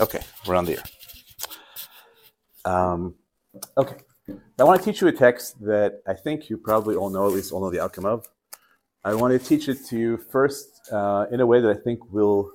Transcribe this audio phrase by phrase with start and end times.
[0.00, 0.84] Okay, we're on the air.
[2.64, 3.16] Um,
[3.76, 3.96] okay,
[4.58, 7.32] I want to teach you a text that I think you probably all know, at
[7.32, 8.26] least all know the outcome of.
[9.04, 12.10] I want to teach it to you first uh, in a way that I think
[12.10, 12.50] will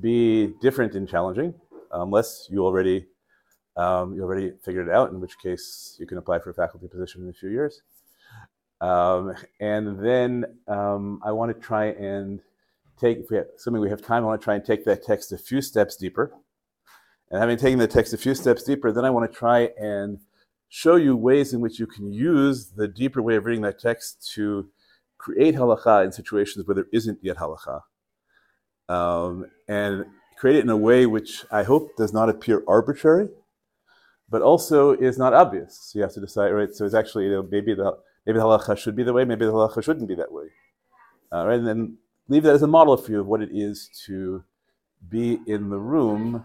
[0.00, 1.54] be different and challenging,
[1.90, 3.06] unless you already
[3.78, 5.10] um, you already figured it out.
[5.10, 7.80] In which case, you can apply for a faculty position in a few years.
[8.82, 12.42] Um, and then um, I want to try and
[13.00, 15.02] take, if we have, assuming we have time, I want to try and take that
[15.02, 16.34] text a few steps deeper.
[17.30, 20.20] And having taken the text a few steps deeper, then I want to try and
[20.68, 24.30] show you ways in which you can use the deeper way of reading that text
[24.34, 24.68] to
[25.18, 27.82] create halacha in situations where there isn't yet halacha.
[28.88, 30.06] Um, and
[30.36, 33.28] create it in a way which I hope does not appear arbitrary,
[34.30, 35.78] but also is not obvious.
[35.82, 36.72] So you have to decide, right?
[36.72, 39.44] So it's actually, you know, maybe the maybe the halacha should be the way, maybe
[39.44, 40.46] the halacha shouldn't be that way.
[41.32, 41.58] Uh, right?
[41.58, 41.98] And then
[42.28, 44.44] leave that as a model for you of what it is to
[45.10, 46.44] be in the room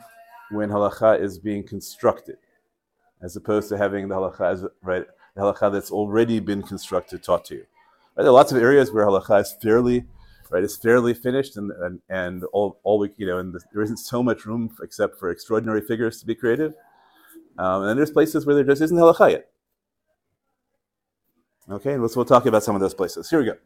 [0.54, 2.38] when halacha is being constructed,
[3.22, 5.06] as opposed to having the halacha as, right,
[5.36, 7.66] the halacha that's already been constructed taught to you.
[8.16, 8.24] Right?
[8.24, 10.06] There are lots of areas where halacha is fairly
[10.54, 13.82] right, is fairly finished, and and, and all, all we, you know, and the, there
[13.82, 16.74] isn't so much room except for extraordinary figures to be creative.
[17.58, 19.50] Um, and then there's places where there just isn't halacha yet.
[21.70, 23.30] Okay, and let's we'll talk about some of those places.
[23.30, 23.58] Here we go.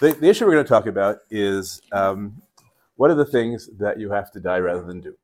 [0.00, 2.42] The, the issue we're going to talk about is um,
[2.96, 5.16] what are the things that you have to die rather than do.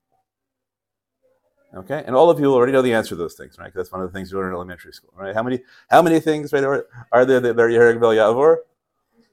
[1.74, 3.72] Okay, and all of you already know the answer to those things, right?
[3.74, 5.34] That's one of the things you learn in elementary school, right?
[5.34, 8.58] How many how many things right are, there that are Yereg Yavor?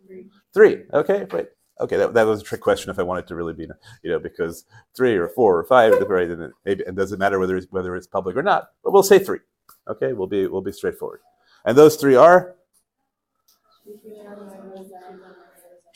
[0.07, 0.27] Three.
[0.53, 0.83] Three.
[0.93, 1.47] Okay, right.
[1.81, 2.89] Okay, that, that was a trick question.
[2.91, 3.63] If I wanted to really be,
[4.03, 6.29] you know, because three or four or five, right?
[6.29, 9.19] And maybe it doesn't matter whether it's, whether it's public or not, but we'll say
[9.19, 9.39] three.
[9.87, 11.21] Okay, we'll be we'll be straightforward.
[11.65, 12.55] And those three are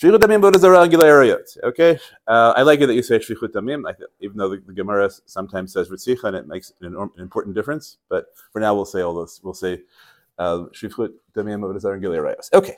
[0.02, 3.84] Shvichut damim Okay, uh, I like it that you say shvichut damim,
[4.20, 7.98] even though the, the, Gemara sometimes says ritzicha, and it makes an, an, important difference.
[8.10, 9.40] But for now, we'll say all those.
[9.44, 9.82] We'll say
[10.40, 12.78] uh, shvichut damim avodah Okay,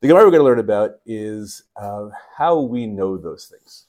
[0.00, 3.86] the Gemara we're going to learn about is uh, how we know those things.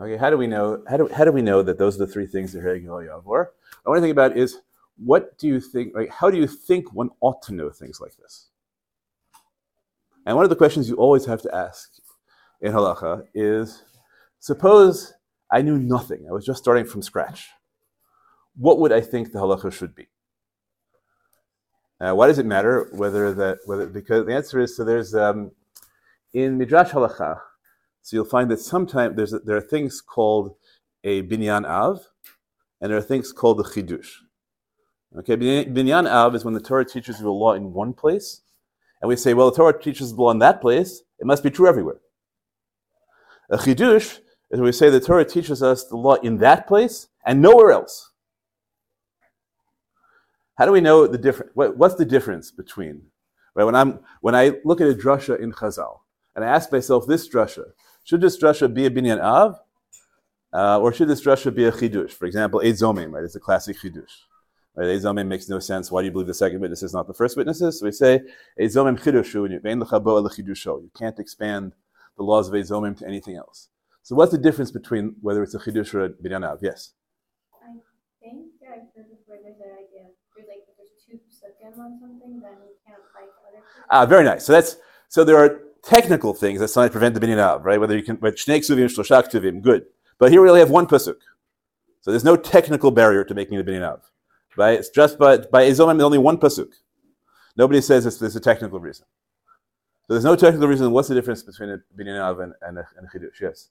[0.00, 0.82] Okay, how do we know?
[0.88, 3.46] How do, how do we know that those are the three things that are yavor?
[3.84, 4.58] I want to think about is
[4.96, 5.94] what do you think?
[5.94, 8.49] Like, how do you think one ought to know things like this?
[10.26, 11.90] And one of the questions you always have to ask
[12.60, 13.82] in halacha is
[14.38, 15.14] suppose
[15.50, 17.48] I knew nothing, I was just starting from scratch.
[18.56, 20.08] What would I think the halacha should be?
[22.00, 25.50] Uh, why does it matter whether that whether because the answer is so there's um,
[26.32, 27.38] in midrash halacha,
[28.00, 30.54] so you'll find that sometimes there's there are things called
[31.04, 32.06] a binyan av,
[32.80, 34.08] and there are things called the chidush.
[35.18, 38.40] Okay, binyan av is when the Torah teaches you a law in one place,
[39.00, 41.50] and we say, well, the Torah teaches the law in that place, it must be
[41.50, 42.00] true everywhere.
[43.50, 47.40] A chidush is we say the Torah teaches us the law in that place and
[47.40, 48.10] nowhere else.
[50.56, 51.52] How do we know the difference?
[51.54, 53.02] What, what's the difference between
[53.54, 53.64] right?
[53.64, 56.00] When I'm when I look at a drasha in Chazal
[56.36, 57.64] and I ask myself, this drasha
[58.04, 59.58] should this drasha be a binyan av,
[60.52, 62.10] uh, or should this drasha be a chidush?
[62.10, 63.24] For example, Eid Zomim, right?
[63.24, 64.24] It's a classic chidush.
[64.76, 64.86] Right?
[64.86, 65.90] Ezomim makes no sense.
[65.90, 67.80] Why do you believe the second witness is not the first witnesses?
[67.80, 68.20] So we say
[68.60, 71.72] Ezomim chidushu and You can't expand
[72.16, 73.68] the laws of Ezomim to anything else.
[74.02, 76.58] So what's the difference between whether it's a chidush or a binyanav?
[76.62, 76.92] Yes.
[77.54, 77.72] I
[78.20, 80.08] think yeah, I've heard before there's that idea.
[80.34, 83.62] There's like if there's two psukim on something, then you can't fight other.
[83.90, 84.44] Ah, very nice.
[84.44, 84.76] So that's
[85.08, 87.78] so there are technical things that sometimes prevent the binyanav, right?
[87.78, 89.84] Whether you can, but shnei ksuvim, shloshak ktuvim, good.
[90.18, 91.16] But here we only have one pasuk,
[92.00, 94.00] so there's no technical barrier to making a binyanav.
[94.56, 94.78] Right?
[94.78, 96.72] It's just by, by Ezomim, only one pasuk.
[97.56, 99.06] Nobody says it's, there's a technical reason.
[100.06, 100.90] So there's no technical reason.
[100.90, 103.40] What's the difference between a binyan and, and, a, and a chidush?
[103.40, 103.68] Yes?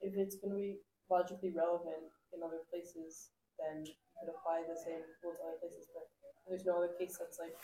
[0.00, 0.76] If it's going to be
[1.10, 5.88] logically relevant in other places, then you could apply the same rules in other places.
[5.92, 6.08] But
[6.48, 7.56] there's no other case that's like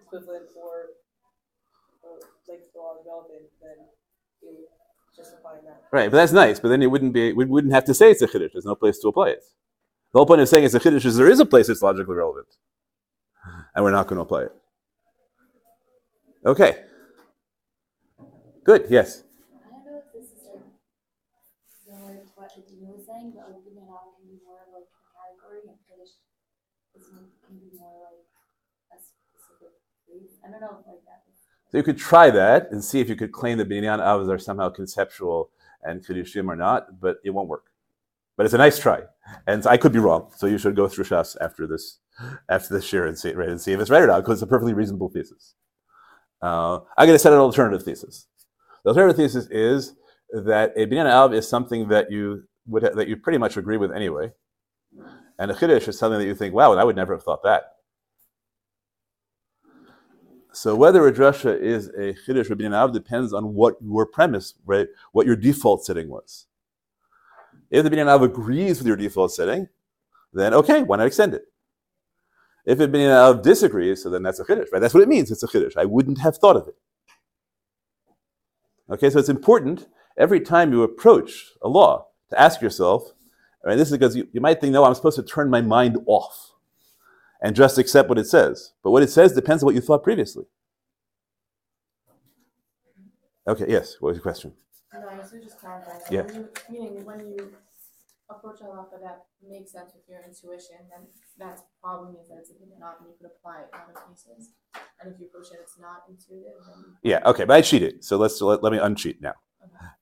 [0.00, 0.96] equivalent or,
[2.02, 2.18] or
[2.48, 3.86] like the law is relevant, then
[4.42, 4.66] you
[5.16, 5.84] just apply that.
[5.92, 6.60] Right, but that's nice.
[6.60, 7.32] But then it wouldn't be.
[7.32, 8.52] We wouldn't have to say it's a chiddush.
[8.52, 9.44] There's no place to apply it.
[10.12, 12.14] The whole point of saying it's a chiddush is there is a place it's logically
[12.14, 12.48] relevant,
[13.74, 14.52] and we're not going to apply it.
[16.44, 16.84] Okay.
[18.64, 18.86] Good.
[18.90, 19.22] Yes.
[19.22, 20.42] I don't know if this is
[21.86, 25.64] similar to what Adina was saying, but like Binyan can be more like a category,
[25.66, 26.20] and chiddush
[27.46, 28.28] can be more like
[28.92, 29.72] a specific
[30.06, 30.36] place.
[30.44, 31.24] I don't know if like that.
[31.70, 34.38] So you could try that and see if you could claim that binyan avos are
[34.38, 35.48] somehow conceptual
[35.82, 37.71] and chiddushim are not, but it won't work.
[38.36, 39.02] But it's a nice try,
[39.46, 40.30] and I could be wrong.
[40.36, 41.98] So you should go through Shas after this,
[42.48, 44.42] after this year and see, right, and see if it's right or not, because it's
[44.42, 45.54] a perfectly reasonable thesis.
[46.40, 48.26] Uh, I'm going to set an alternative thesis.
[48.84, 49.94] The alternative thesis is
[50.32, 53.92] that a binyan av is something that you would that you pretty much agree with
[53.92, 54.32] anyway,
[55.38, 57.64] and a chiddush is something that you think, wow, I would never have thought that.
[60.54, 64.88] So whether a drasha is a chiddush or binyan depends on what your premise, right?
[65.12, 66.46] What your default setting was.
[67.72, 69.66] If the binyan av agrees with your default setting,
[70.34, 71.46] then okay, why not extend it?
[72.66, 74.78] If the binyan av disagrees, so then that's a chiddush, right?
[74.78, 75.30] That's what it means.
[75.30, 75.76] It's a chiddush.
[75.78, 76.74] I wouldn't have thought of it.
[78.90, 79.88] Okay, so it's important
[80.18, 83.12] every time you approach a law to ask yourself,
[83.64, 85.62] I mean, this is because you, you might think, no, I'm supposed to turn my
[85.62, 86.52] mind off
[87.40, 88.72] and just accept what it says.
[88.84, 90.44] But what it says depends on what you thought previously.
[93.48, 94.52] Okay, yes, what was your question?
[95.32, 95.98] No, I guess we just clarify.
[95.98, 96.12] that.
[96.12, 96.22] Yeah.
[96.22, 97.56] When you- Meaning, when you
[98.30, 101.08] approach a halacha that makes sense with your intuition, then
[101.38, 104.00] that's problem is that it's a good enough and you could apply it in other
[104.08, 104.50] cases.
[105.00, 108.04] And if you approach it, it's not intuitive, then Yeah, okay, but I cheated.
[108.04, 109.34] So let's let, let me uncheat now.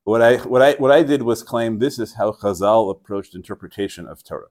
[0.05, 4.07] What I what I what I did was claim this is how Chazal approached interpretation
[4.09, 4.49] of Torah.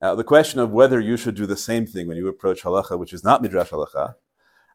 [0.00, 2.98] Now, the question of whether you should do the same thing when you approach halacha,
[2.98, 4.14] which is not midrash halacha,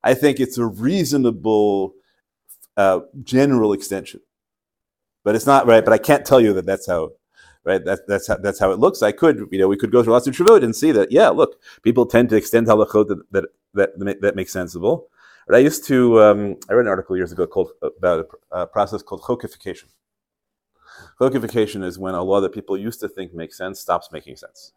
[0.03, 1.93] I think it's a reasonable
[2.77, 4.21] uh, general extension,
[5.23, 5.83] but it's not right.
[5.83, 7.11] But I can't tell you that that's how.
[7.63, 9.03] Right, that, that's how, that's how it looks.
[9.03, 11.29] I could, you know, we could go through lots of Shavot and see that, yeah,
[11.29, 13.45] look, people tend to extend halachot that that
[13.75, 15.09] that, that, that makes sensible.
[15.45, 18.65] But I used to, um, I read an article years ago called about a, a
[18.65, 19.89] process called chokification.
[21.19, 24.73] Chokification is when a law that people used to think makes sense stops making sense.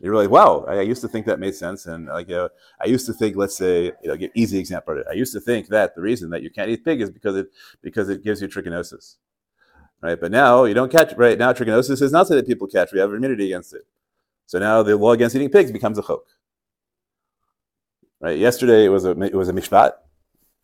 [0.00, 3.06] You're like, wow, I, I used to think that made sense, and like, I used
[3.06, 5.02] to think, let's say, you know, get easy example.
[5.10, 7.48] I used to think that the reason that you can't eat pig is because it
[7.82, 9.16] because it gives you trichinosis,
[10.00, 10.18] right?
[10.20, 11.14] But now you don't catch.
[11.16, 12.92] Right now, trichinosis is not something that people catch.
[12.92, 13.82] We have immunity against it.
[14.46, 16.24] So now the law against eating pigs becomes a chok.
[18.20, 18.38] Right?
[18.38, 19.92] Yesterday it was a it was a mishpat,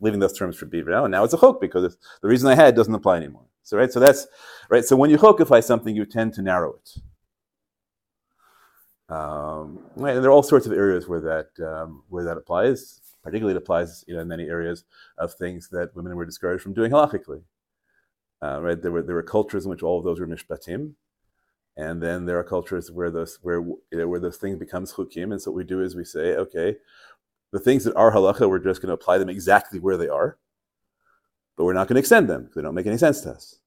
[0.01, 2.55] leaving those terms for beaver now, and now it's a chok because the reason I
[2.55, 3.45] had doesn't apply anymore.
[3.63, 4.27] So right, so that's
[4.71, 4.85] right.
[4.85, 7.01] So when you chokify something, you tend to narrow it.
[9.09, 13.01] Um, and there are all sorts of areas where that um, where that applies.
[13.23, 14.85] Particularly, it applies you know, in many areas
[15.19, 17.43] of things that women were discouraged from doing halachically.
[18.43, 20.93] Uh, right, there were there were cultures in which all of those were mishpatim,
[21.77, 25.33] and then there are cultures where those where you know, where those things becomes chukim.
[25.33, 26.77] And so what we do is we say, okay,
[27.53, 30.39] the things that are halacha, we're just going to apply them exactly where they are,
[31.57, 33.59] but we're not going to extend them because they don't make any sense to us.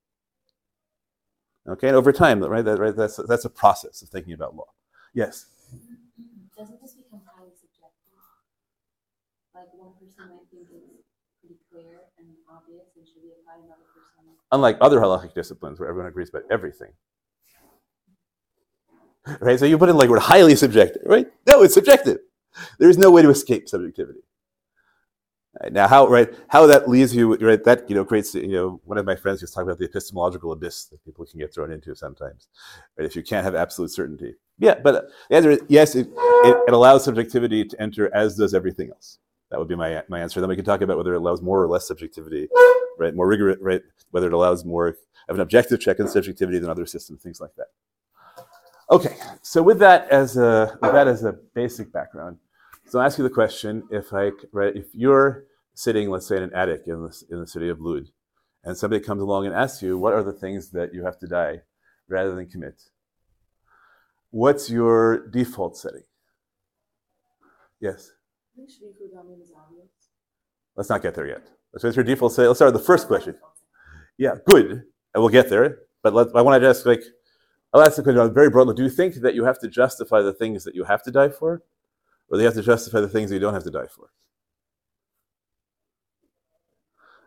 [1.68, 4.68] Okay, and over time, right, that, right, that's that's a process of thinking about law.
[5.14, 5.46] Yes.
[6.58, 8.20] Doesn't this become highly subjective?
[9.56, 11.08] Like one person might think it's
[11.42, 14.36] pretty clear and obvious and should be applied, another person.
[14.52, 16.92] Unlike other halachic disciplines where everyone agrees about everything.
[19.40, 19.60] Right?
[19.60, 21.28] So you put in like we're highly subjective, right?
[21.48, 22.18] No, it's subjective.
[22.80, 24.22] There's no way to escape subjectivity.
[25.72, 29.00] Now, how right how that leaves you right that you know creates you know one
[29.00, 31.96] of my friends just talked about the epistemological abyss that people can get thrown into
[31.96, 32.48] sometimes.
[32.98, 33.06] Right?
[33.06, 34.76] If you can't have absolute certainty, yeah.
[34.76, 35.96] But the answer is yes.
[35.96, 39.18] It, it, it allows subjectivity to enter, as does everything else.
[39.50, 40.40] That would be my my answer.
[40.40, 42.48] Then we can talk about whether it allows more or less subjectivity,
[43.00, 43.16] right?
[43.16, 43.82] More rigorous, right?
[44.12, 44.98] Whether it allows more
[45.28, 47.68] of an objective check on subjectivity than other systems, things like that.
[48.92, 52.38] Okay, so with that as a with that as a basic background,
[52.90, 56.44] so I'll ask you the question: If I right, if you're sitting, let's say, in
[56.44, 58.08] an attic in the in the city of Lud,
[58.64, 61.28] and somebody comes along and asks you, "What are the things that you have to
[61.28, 61.62] die
[62.08, 62.82] rather than commit?"
[64.32, 66.04] What's your default setting?
[67.80, 68.12] Yes.
[68.54, 69.90] I think Shviku Damim is obvious.
[70.76, 71.48] Let's not get there yet.
[71.78, 72.48] So what's your default setting?
[72.48, 73.36] Let's start with the first question.
[74.18, 74.84] Yeah, good, and
[75.16, 75.80] we'll get there.
[76.04, 77.02] But let, I want to just like,
[77.74, 78.76] I'll ask the question very broadly.
[78.76, 81.30] Do you think that you have to justify the things that you have to die
[81.30, 81.64] for,
[82.30, 84.10] or they have to justify the things you don't have to die for?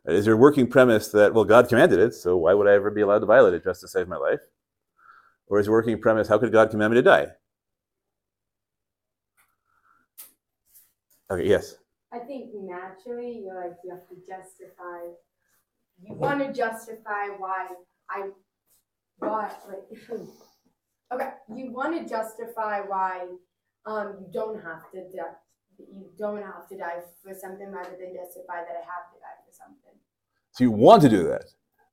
[0.04, 3.02] Is your working premise that well, God commanded it, so why would I ever be
[3.02, 4.40] allowed to violate it just to save my life?
[5.46, 7.26] Or is your working premise, how could God command me to die?
[11.30, 11.76] Okay, yes.
[12.12, 15.12] I think naturally you're like you have to justify.
[16.02, 17.68] You want to justify why
[18.10, 18.30] I,
[19.18, 20.00] why like,
[21.12, 23.28] okay, you want to justify why
[23.86, 25.34] um you don't have to die.
[25.78, 29.38] You don't have to die for something rather than justify that I have to die
[29.44, 29.94] for something.
[30.52, 31.44] So you want to do that,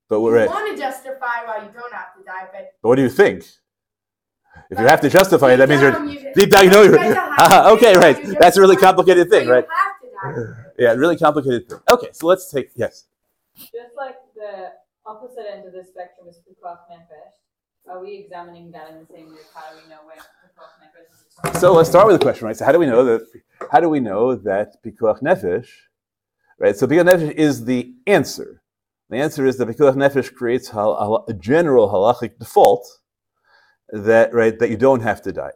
[0.10, 2.88] but what, You right, want to justify why you don't have to die, but but
[2.90, 3.44] what do you think?
[4.70, 6.98] If you have to justify it, that means you're you- deep down you know you're
[6.98, 8.18] That's a high- Ah, okay, right.
[8.40, 9.66] That's a really complicated thing, right?
[9.66, 10.34] have to die.
[10.34, 10.84] for it.
[10.84, 11.80] Yeah, really complicated thing.
[11.90, 13.06] Okay, so let's take yes.
[13.56, 14.74] Just like the
[15.06, 17.34] opposite end of the spectrum is Pikuach Nefesh,
[17.90, 19.42] are we examining that in the same way?
[19.54, 21.60] How do we know where Pikuach Nefesh is?
[21.62, 22.56] So let's start with the question, right?
[22.58, 23.26] So how do we know that?
[23.72, 25.68] How do we know that pikuach nefesh,
[26.60, 26.76] right?
[26.76, 28.62] So pikuach nefesh is the answer,
[29.10, 32.86] The answer is that Pikuach Nefesh creates hal- hal- a general halachic default
[33.92, 35.52] that right that you don't have to die.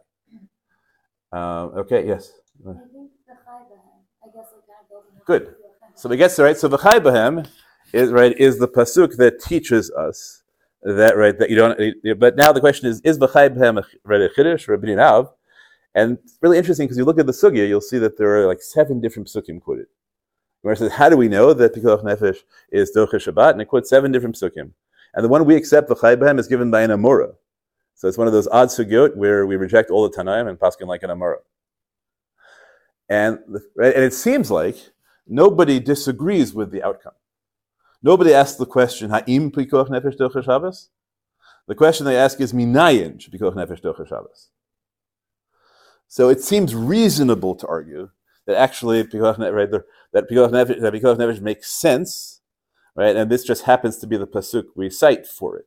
[1.32, 2.32] Um, okay, yes.
[2.66, 5.44] I think the chai behem, I guess like kind of building up Good.
[5.46, 6.56] to the So we get to right.
[6.56, 7.46] So v'chai b'hem
[7.92, 10.42] is right is the pasuk that teaches us
[10.84, 12.18] that right that you don't.
[12.18, 15.30] But now the question is: Is b'hem a- chiddush or av?
[15.94, 18.60] And really interesting because you look at the sugya, you'll see that there are like
[18.60, 19.86] seven different psukim quoted.
[20.62, 22.38] Where it says, "How do we know that pikuach nefesh
[22.70, 24.72] is doche Shabbat?" And it quotes seven different psukim.
[25.14, 27.34] And the one we accept v'chai b'hem is given by an amora.
[27.94, 30.86] So it's one of those odd sugyot where we reject all the tanaim and paskin
[30.86, 31.38] like an amora.
[33.08, 33.38] And
[33.76, 34.76] right, and it seems like
[35.26, 37.12] nobody disagrees with the outcome.
[38.04, 40.90] Nobody asks the question, Ha'im pikuach nefesh doche Shabbos?
[41.66, 44.50] The question they ask is, Minayin pikuach nefesh doche Shabbos?
[46.06, 48.10] So it seems reasonable to argue
[48.46, 52.42] that actually pikuach ne- right, the- that pikuach nefesh, that pikuach nefesh makes sense,
[52.94, 53.16] right?
[53.16, 55.66] And this just happens to be the pasuk we cite for it.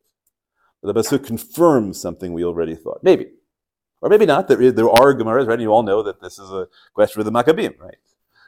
[0.84, 3.00] The pasuk confirms something we already thought.
[3.02, 3.32] Maybe.
[4.00, 4.48] Or maybe not.
[4.48, 5.60] There, there are Gemaras, right?
[5.60, 7.98] You all know that this is a question for the Maccabim, right?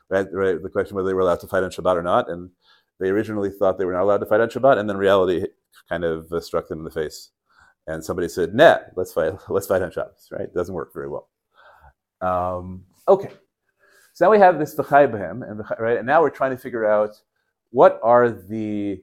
[0.10, 0.28] right?
[0.32, 2.52] Right, the question whether they were allowed to fight on Shabbat or not, and
[3.00, 5.46] they originally thought they were not allowed to fight on Shabbat, and then reality
[5.88, 7.32] kind of uh, struck them in the face,
[7.88, 10.42] and somebody said, "Nah, let's fight, let's fight on Shabbos." Right?
[10.42, 11.30] It doesn't work very well.
[12.22, 13.30] Um, okay,
[14.14, 16.86] so now we have this v'chai b'hem, and right, and now we're trying to figure
[16.86, 17.12] out
[17.72, 19.02] what are the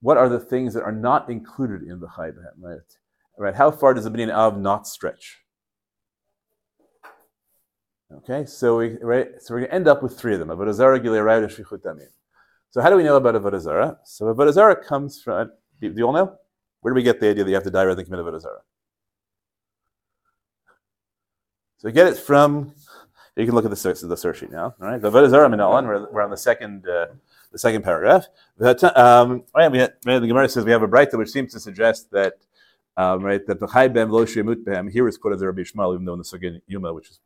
[0.00, 2.78] what are the things that are not included in the v'chai b'hem, right?
[3.36, 3.54] Right?
[3.54, 5.40] How far does the binyan av not stretch?
[8.18, 10.72] Okay, so we right, so we're going to end up with three of them: Avodah
[10.72, 12.06] Zarah, Arayot, and Shvichut Damim.
[12.74, 13.98] So how do we know about Avodah Zarah?
[14.02, 15.52] So Avodah Zarah comes from.
[15.80, 16.36] Do you all know?
[16.80, 18.40] Where do we get the idea that you have to die rather than commit Avodah
[18.40, 18.62] Zarah?
[21.76, 22.74] So we get it from.
[23.36, 24.74] You can look at the the source sheet now.
[24.80, 25.86] All right, the Avodah Zarah Minalan.
[25.86, 27.06] We're, on the second, uh,
[27.52, 28.26] the second paragraph.
[28.58, 31.52] The, um, right, we had, right, the Gemara says we have a brayta which seems
[31.52, 32.32] to suggest that.
[32.96, 35.94] Um, right, that the Chai Bem Lo Shemut Bem here is quoted as Rabbi Shmuel,
[35.94, 37.20] even though in the Sugin Yoma, which is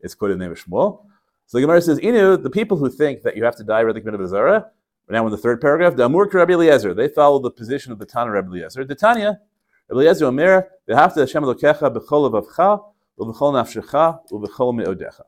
[0.00, 1.04] it's quoted in the name of Shmuel.
[1.46, 3.94] So the Gemara says, Inu, the people who think that you have to die rather
[3.94, 4.70] than commit a Zara,
[5.12, 8.06] now in the third paragraph, the Amur Rabbi Eliezer, they follow the position of the
[8.06, 8.84] Tana Rabbi Eliezer.
[8.84, 9.40] The Tanya,
[9.88, 12.82] Rabbi Eliezer Omer, V'hafta Hashem Elokecha b'chol avavcha,
[13.18, 15.22] u'b'chol nafshecha, u'b'chol me'odecha.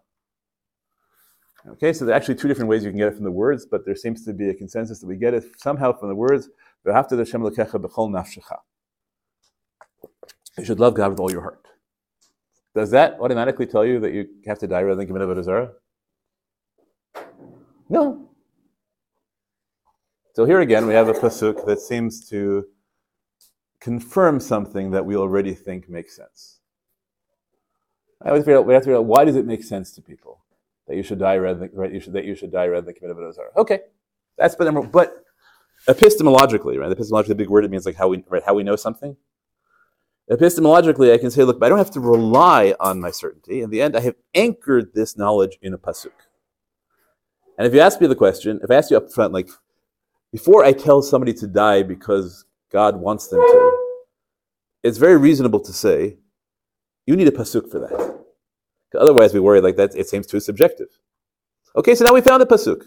[1.69, 3.67] Okay, so there are actually two different ways you can get it from the words,
[3.67, 6.49] but there seems to be a consensus that we get it somehow from the words,
[6.87, 8.59] V'hafta Hashem Elokecha b'chol nafshecha.
[10.59, 11.67] You should love God with all your heart.
[12.75, 15.73] Does that automatically tell you that you have to die rather than commit a Zarah?
[17.89, 18.29] No.
[20.35, 22.67] So here again, we have a pasuk that seems to
[23.81, 26.61] confirm something that we already think makes sense.
[28.23, 30.01] I always figure out, we have to figure out why does it make sense to
[30.01, 30.43] people
[30.89, 32.95] that you should die rather than right, you should, that you should die rather than
[32.95, 33.51] commit a Zarah.
[33.57, 33.81] Okay,
[34.39, 34.93] that's but.
[34.93, 35.25] But
[35.89, 36.97] epistemologically, right?
[36.97, 39.17] Epistemologically, the big word it means like how we right how we know something.
[40.31, 43.61] Epistemologically, I can say, look, I don't have to rely on my certainty.
[43.61, 46.12] In the end, I have anchored this knowledge in a pasuk.
[47.59, 49.49] And if you ask me the question, if I ask you up front, like,
[50.33, 53.79] before I tell somebody to die because God wants them to,
[54.83, 56.17] it's very reasonable to say,
[57.07, 58.19] you need a pasuk for that.
[58.99, 60.89] Otherwise, we worry like that, it seems too subjective.
[61.77, 62.83] Okay, so now we found a pasuk.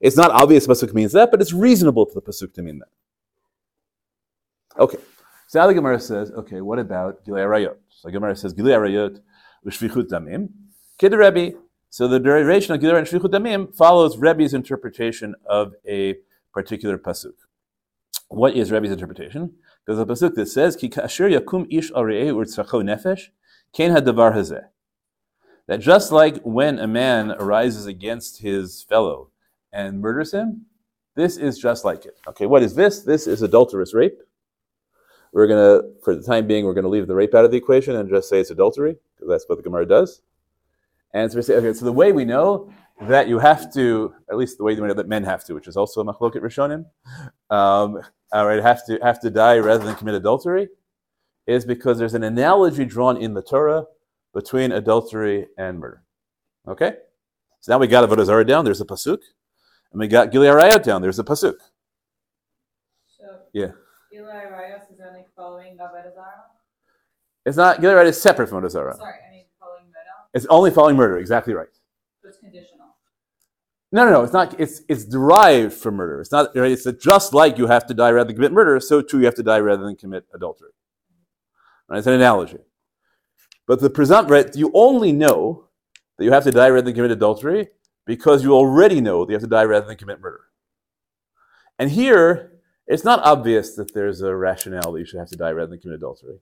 [0.00, 2.88] It's not obvious pasuk means that, but it's reasonable for the pasuk to mean that.
[4.80, 4.98] Okay.
[5.48, 7.76] So now the Gemara says, okay, what about Gilei Arayot?
[7.88, 9.20] So the Gemara says, Gilei Arayot
[9.66, 10.50] v'shvichut damim.
[10.98, 11.56] Kid Rebbe.
[11.90, 16.16] So the derivation of Gilei and Shvichut damim follows Rebbe's interpretation of a
[16.58, 17.34] particular pasuk.
[18.26, 19.54] What is Rebbe's interpretation?
[19.86, 23.28] There's a pasuk that says, Ki kasher yakum ish arei urtzacho nefesh,
[23.72, 24.64] ken hadavar hazeh.
[25.68, 29.30] That just like when a man arises against his fellow
[29.72, 30.66] and murders him,
[31.14, 32.18] this is just like it.
[32.26, 33.02] Okay, what is this?
[33.02, 34.18] This is adulterous rape.
[35.32, 37.94] We're to, for the time being, we're to leave the rape out of the equation
[37.94, 40.22] and just say it's adultery, because that's what the Gemara does.
[41.14, 44.36] And so we say, okay, so the way we know that you have to, at
[44.36, 46.84] least the way that men have to, which is also a machloket rishonim,
[47.50, 48.00] um,
[48.32, 50.68] all right, have to have to die rather than commit adultery,
[51.46, 53.84] is because there's an analogy drawn in the Torah
[54.34, 56.02] between adultery and murder.
[56.66, 56.94] Okay,
[57.60, 58.64] so now we got Avodah Zarah down.
[58.64, 59.20] There's a pasuk,
[59.92, 61.00] and we got Gilei Arayot down.
[61.00, 61.54] There's a pasuk.
[63.06, 63.72] So, Yeah.
[64.12, 66.44] Eli Rayos is only following Avodah Zarah?
[67.46, 68.96] It's not Gilei Arayot is separate from Avodah Zarah.
[68.96, 70.28] Sorry, I mean following Murder.
[70.34, 71.18] It's only following murder.
[71.18, 71.68] Exactly right.
[73.92, 74.22] No, no, no.
[74.24, 74.60] It's not.
[74.60, 76.20] It's it's derived from murder.
[76.20, 76.54] It's not.
[76.56, 76.72] Right?
[76.72, 79.34] It's just like you have to die rather than commit murder, so too you have
[79.36, 80.70] to die rather than commit adultery.
[81.88, 81.98] Right?
[81.98, 82.58] It's an analogy.
[83.66, 85.68] But the presumpt right, you only know
[86.18, 87.68] that you have to die rather than commit adultery
[88.06, 90.40] because you already know that you have to die rather than commit murder.
[91.78, 92.52] And here,
[92.88, 95.78] It's not obvious that there's a rationale that you should have to die rather than
[95.80, 96.38] commit adultery.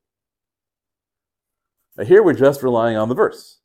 [1.96, 3.58] Now here we're just relying on the verse.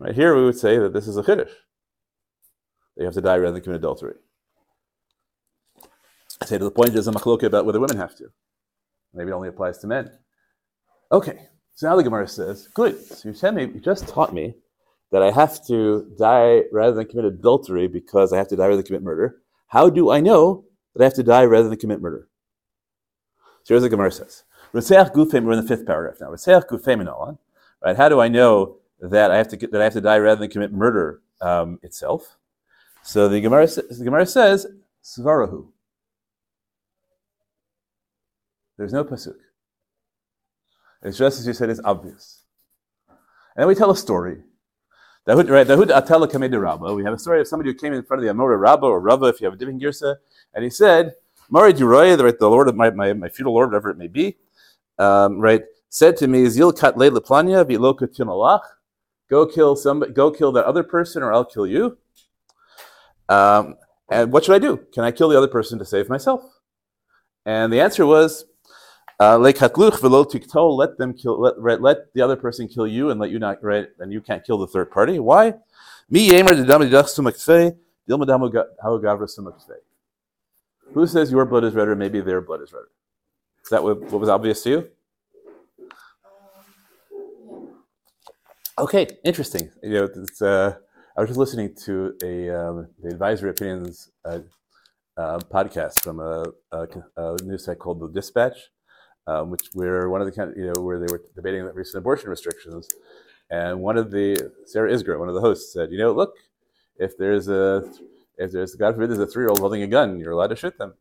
[0.00, 1.52] Right here we would say that this is a chiddush.
[2.96, 4.14] They have to die rather than commit adultery.
[6.40, 8.32] I say to the point there's a machloka about whether women have to.
[9.12, 10.10] Maybe it only applies to men.
[11.12, 12.98] Okay, so now the Gemara says, good.
[13.04, 14.54] So you tell me, you just taught me
[15.12, 18.76] that I have to die rather than commit adultery because I have to die rather
[18.76, 19.42] than commit murder.
[19.66, 20.64] How do I know
[20.94, 22.28] that I have to die rather than commit murder?
[23.64, 24.44] So here's what the Gemara says.
[24.72, 26.30] We're in the fifth paragraph now.
[27.82, 27.96] Right?
[27.96, 30.50] How do I know that I have to that I have to die rather than
[30.50, 32.36] commit murder um, itself?
[33.02, 34.66] So the Gemara, the Gemara says,
[35.02, 35.68] Svarahu.
[38.76, 39.36] There's no pasuk.
[41.02, 42.44] It's just as you said, it's obvious.
[43.08, 44.42] And then we tell a story.
[45.26, 46.94] Rabba.
[46.94, 49.00] We have a story of somebody who came in front of the Amora Rabba or
[49.00, 50.16] Rabba, if you have a different girsa,
[50.54, 51.14] and he said,
[51.50, 54.06] Mari Duroy, the, right, the Lord of my, my, my feudal lord, whatever it may
[54.06, 54.36] be,
[54.98, 58.60] um, right, said to me, Zil kat le leplanya tinalach.
[59.30, 61.96] Go kill somebody, go kill that other person, or I'll kill you.
[63.28, 63.76] Um,
[64.10, 64.84] and what should I do?
[64.92, 66.42] Can I kill the other person to save myself?
[67.46, 68.44] And the answer was,
[69.20, 73.62] uh, let them kill, let, let the other person kill you and let you not,
[73.62, 75.20] right, and you can't kill the third party.
[75.20, 75.54] Why?
[80.92, 81.94] Who says your blood is redder?
[81.94, 82.88] Maybe their blood is redder.
[83.62, 84.90] Is that what, what was obvious to you?
[88.80, 89.70] Okay, interesting.
[89.82, 90.74] You know, it's, uh,
[91.14, 94.38] I was just listening to a um, the advisory opinions uh,
[95.18, 96.86] uh, podcast from a, a,
[97.18, 98.56] a, news site called The Dispatch,
[99.26, 102.88] um, which where one of the you know where they were debating recent abortion restrictions,
[103.50, 106.32] and one of the Sarah Isgur, one of the hosts, said, you know, look,
[106.96, 107.84] if there's a
[108.38, 110.56] if there's God forbid there's a three year old holding a gun, you're allowed to
[110.56, 110.94] shoot them.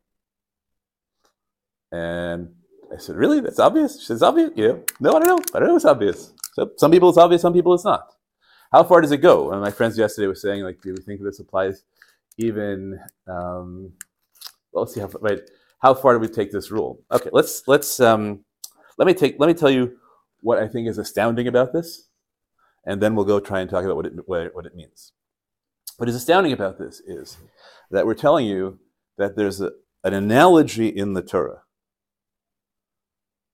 [1.94, 2.56] And
[2.94, 3.40] I said, really?
[3.40, 4.06] That's obvious?
[4.06, 4.52] She it's obvious?
[4.54, 4.74] Yeah.
[5.00, 5.40] No, I don't know.
[5.56, 6.34] I don't know it's obvious.
[6.54, 8.14] So some people it's obvious, some people it's not.
[8.72, 9.52] How far does it go?
[9.52, 11.84] And my friends yesterday were saying, like, do we think this applies
[12.38, 13.00] even?
[13.28, 13.94] Um,
[14.72, 15.40] well, let's see how right.
[15.80, 17.02] How far do we take this rule?
[17.12, 18.44] Okay, let's let's um,
[18.98, 19.98] let me take let me tell you
[20.42, 22.08] what I think is astounding about this,
[22.86, 25.14] and then we'll go try and talk about what it what it, means.
[25.98, 27.38] What is astounding about this is
[27.92, 28.80] that we're telling you
[29.18, 29.72] that there's a,
[30.04, 31.64] an analogy in the Torah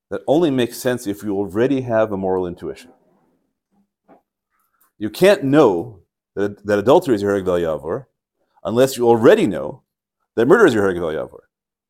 [0.10, 2.92] that only makes sense if you already have a moral intuition.
[4.98, 6.02] You can't know
[6.36, 8.06] that, that adultery is your Hereg Yavor
[8.64, 9.84] unless you already know
[10.36, 11.42] that murder is your Hereg Yavor,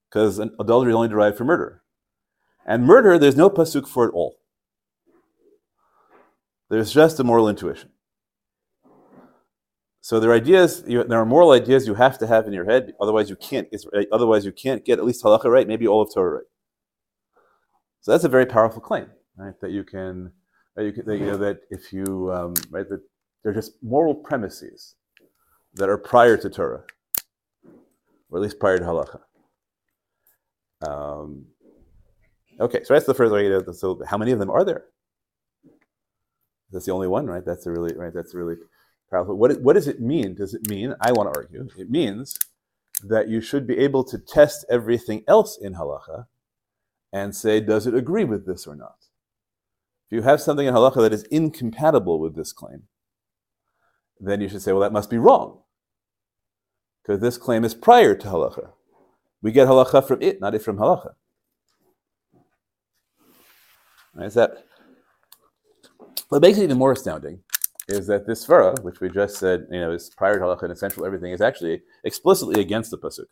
[0.09, 1.83] because adultery is only derived from murder.
[2.65, 4.37] And murder, there's no pasuk for it all.
[6.69, 7.91] There's just a moral intuition.
[10.01, 12.65] So there are ideas, you, there are moral ideas you have to have in your
[12.65, 12.93] head.
[13.01, 13.67] Otherwise, you can't.
[14.11, 16.45] Otherwise, you can't get at least halacha right, maybe all of Torah right.
[18.05, 19.59] So that's a very powerful claim, right?
[19.61, 20.31] That you can,
[20.75, 23.01] that you, can, that, you know, that if you, um, right, that
[23.41, 24.93] they're just moral premises
[25.73, 26.83] that are prior to Torah,
[28.29, 29.21] or at least prior to halacha.
[30.87, 31.47] Um,
[32.59, 34.83] okay, so that's the first know, so how many of them are there?
[36.71, 37.43] That's the only one, right?
[37.43, 38.13] That's a really right.
[38.13, 38.57] That's really
[39.09, 39.35] powerful.
[39.35, 40.35] What what does it mean?
[40.35, 40.93] Does it mean?
[41.01, 41.69] I want to argue.
[41.75, 42.37] It means
[43.03, 46.27] that you should be able to test everything else in halacha
[47.15, 48.97] and say, does it agree with this or not?
[50.05, 52.83] If you have something in halacha that is incompatible with this claim,
[54.19, 55.61] then you should say, well, that must be wrong.
[57.01, 58.71] Because this claim is prior to halacha.
[59.41, 61.13] We get halacha from it, not it from halacha.
[64.13, 64.65] Right, is that?
[66.27, 67.39] What makes it even more astounding
[67.87, 70.73] is that this svara, which we just said, you know, is prior to halacha and
[70.73, 73.27] essential everything, is actually explicitly against the pasuk.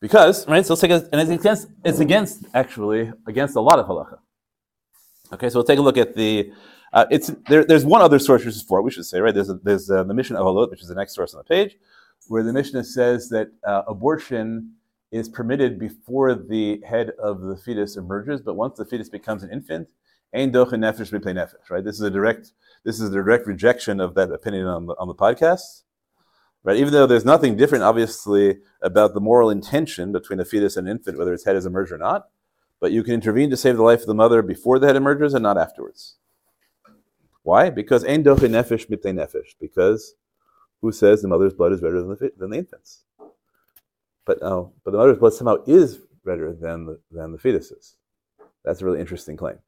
[0.00, 3.78] Because, right, so let's take a, and it's against, it's against, actually, against a lot
[3.78, 4.18] of halacha.
[5.32, 6.52] Okay, so we'll take a look at the,
[6.92, 9.34] uh, it's, there, there's one other source which is for we should say, right?
[9.34, 11.44] There's, a, there's uh, the Mishnah of Ohalot, which is the next source on the
[11.44, 11.76] page,
[12.28, 14.74] where the Mishnah says that uh, abortion
[15.10, 19.50] is permitted before the head of the fetus emerges, but once the fetus becomes an
[19.50, 19.88] infant,
[20.32, 21.84] ein doch nefesh nefesh, right?
[21.84, 22.52] This is a direct,
[22.84, 25.82] this is a direct rejection of that opinion on the, on the podcast.
[26.64, 26.76] Right?
[26.76, 30.96] Even though there's nothing different, obviously, about the moral intention between a fetus and an
[30.96, 32.28] infant, whether its head is emerged or not,
[32.80, 35.34] but you can intervene to save the life of the mother before the head emerges
[35.34, 36.16] and not afterwards.
[37.42, 37.70] Why?
[37.70, 39.54] Because ein doche nefesh mitle nefesh.
[39.60, 40.14] Because
[40.80, 43.04] who says the mother's blood is redder than the, than the infant's?
[44.24, 47.96] But no, but the mother's blood somehow is redder than the, than the fetus's.
[48.64, 49.58] That's a really interesting claim.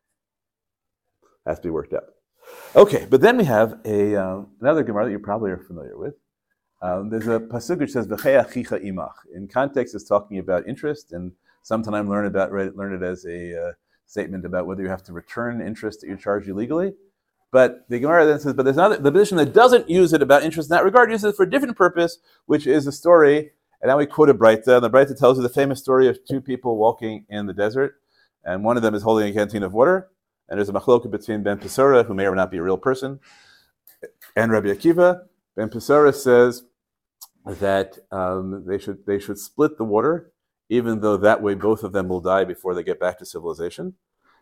[1.46, 2.04] Has to be worked out.
[2.76, 6.14] Okay, but then we have a uh, another Gemara that you probably are familiar with,
[6.82, 11.12] Um, there's a pasuk which says "V'chei achicha imach." In context, it's talking about interest,
[11.12, 13.72] and sometimes learn about learn it as a uh,
[14.06, 16.94] statement about whether you have to return interest that you charge illegally.
[17.52, 20.42] But the Gemara then says, but there's another the position that doesn't use it about
[20.42, 23.50] interest in that regard uses it for a different purpose, which is a story.
[23.82, 26.24] And now we quote a Breita, and the Breita tells you the famous story of
[26.24, 27.94] two people walking in the desert,
[28.44, 30.08] and one of them is holding a canteen of water,
[30.48, 32.76] and there's a machloka between Ben Pesura, who may or may not be a real
[32.76, 33.20] person,
[34.36, 35.22] and Rabbi Akiva.
[35.56, 36.62] Ben Pesura says
[37.58, 40.32] that um, they should they should split the water,
[40.68, 43.94] even though that way both of them will die before they get back to civilization,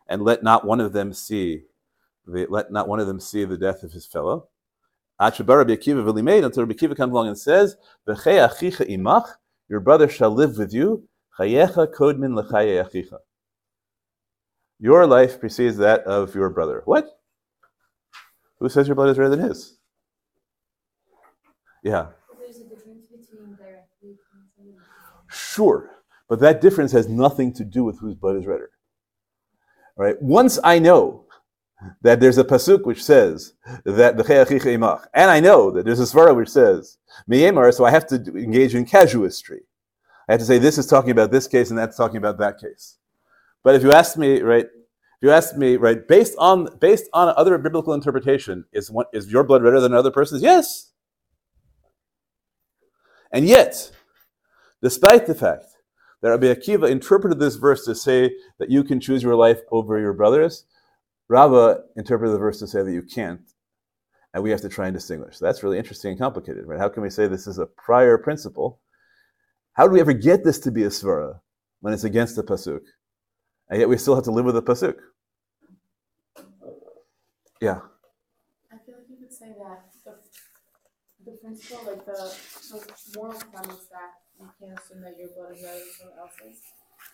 [0.09, 1.63] and let not one of them see
[2.27, 4.49] the, let not one of them see the death of his fellow.
[5.21, 9.27] Until Rabbi Akiva comes along and says, imach,
[9.69, 11.09] your brother shall live with you.
[11.39, 12.39] Kodmin.
[14.81, 16.83] Your life precedes that of your brother.
[16.85, 17.21] What?
[18.61, 19.79] Who says your blood is greater than his?
[21.83, 22.09] Yeah.
[22.41, 24.19] There's a difference between directly
[24.59, 24.75] and
[25.29, 25.91] Sure,
[26.29, 28.71] but that difference has nothing to do with whose blood is redder.
[29.97, 30.21] All right.
[30.23, 31.27] Once I know
[32.03, 36.05] that there's a pasuk which says that the imach, and I know that there's a
[36.05, 36.99] svara which says
[37.31, 39.61] miyemar, so I have to engage in casuistry.
[40.29, 42.61] I have to say this is talking about this case and that's talking about that
[42.61, 42.99] case.
[43.65, 47.35] But if you ask me, right, if you ask me, right, based on based on
[47.37, 50.43] other biblical interpretation, is what is your blood redder than another person's?
[50.43, 50.93] Yes.
[53.33, 53.91] And yet,
[54.83, 55.67] despite the fact
[56.21, 59.99] that Rabbi Akiva interpreted this verse to say that you can choose your life over
[59.99, 60.65] your brothers,
[61.29, 63.43] Rava interpreted the verse to say that you can't,
[64.35, 65.39] and we have to try and distinguish.
[65.39, 66.79] That's really interesting and complicated, right?
[66.79, 68.81] How can we say this is a prior principle?
[69.75, 71.41] How do we ever get this to be a svara
[71.81, 72.81] when it's against the pasuk,
[73.69, 74.97] and yet we still have to live with the pasuk?
[77.61, 77.81] Yeah.
[78.73, 80.15] I feel like you could say that the,
[81.25, 82.35] the principle, like the,
[82.71, 86.63] the moral premise that you can't assume that your blood is better than someone else's,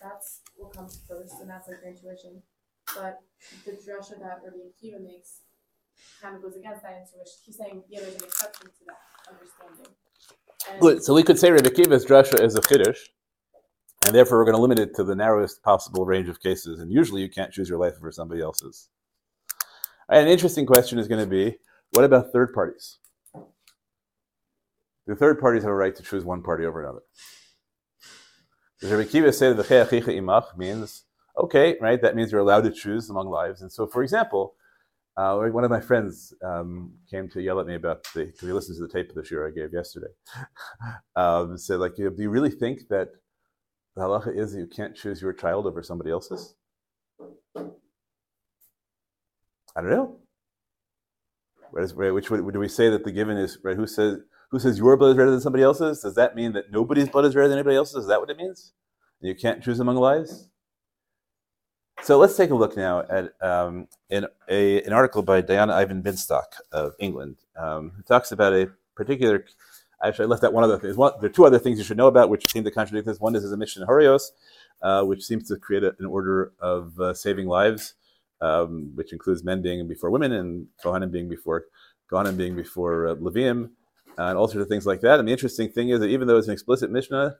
[0.01, 2.41] that's what comes first, and that's like your intuition.
[2.93, 3.19] But
[3.65, 5.41] the drasha that Rabbi Akiva makes
[6.21, 7.37] kind of goes against that intuition.
[7.45, 9.93] He's saying, yeah, there's an exception to that understanding.
[10.69, 11.03] And Good.
[11.03, 12.99] So we could say Rabbi Akiva's drasha is a chiddush,
[14.05, 16.79] and therefore we're going to limit it to the narrowest possible range of cases.
[16.79, 18.89] And usually you can't choose your life over somebody else's.
[20.09, 21.57] An interesting question is going to be,
[21.91, 22.99] what about third parties?
[25.07, 27.01] The third parties have a right to choose one party over another.
[28.81, 31.03] The Rabbi Akiva say that the imach means
[31.37, 32.01] okay, right?
[32.01, 33.61] That means you're allowed to choose among lives.
[33.61, 34.55] And so, for example,
[35.17, 38.51] uh, one of my friends um, came to yell at me about the because he
[38.51, 40.11] listens to the tape of the shiur I gave yesterday.
[41.15, 43.09] um, said, like, do you really think that
[43.95, 46.55] the halacha is that you can't choose your child over somebody else's?
[49.77, 50.17] I don't know.
[51.71, 53.75] Whereas, which would, do we say that the given is right?
[53.75, 54.19] Who says
[54.55, 55.99] who says your blood is better than somebody else's?
[55.99, 58.03] Does that mean that nobody's blood is better than anybody else's?
[58.03, 58.71] Is that what it means?
[59.19, 60.47] You can't choose among lives.
[62.03, 66.01] So let's take a look now at um, in a, an article by Dayan Ivan
[66.01, 67.35] Binstock of England.
[67.57, 69.43] Um, who talks about a particular.
[70.01, 70.95] Actually, I left out one other thing.
[70.95, 73.19] One, there are two other things you should know about which seem to contradict this.
[73.19, 74.31] One is his Mishnah Horios,
[74.81, 77.95] uh, which seems to create a, an order of uh, saving lives,
[78.39, 81.65] um, which includes men being before women and Kohanim being before
[82.09, 83.15] Kohanim being before uh,
[84.17, 85.19] Uh, and all sorts of things like that.
[85.19, 87.35] And the interesting thing is that even though it's an explicit Mishnah,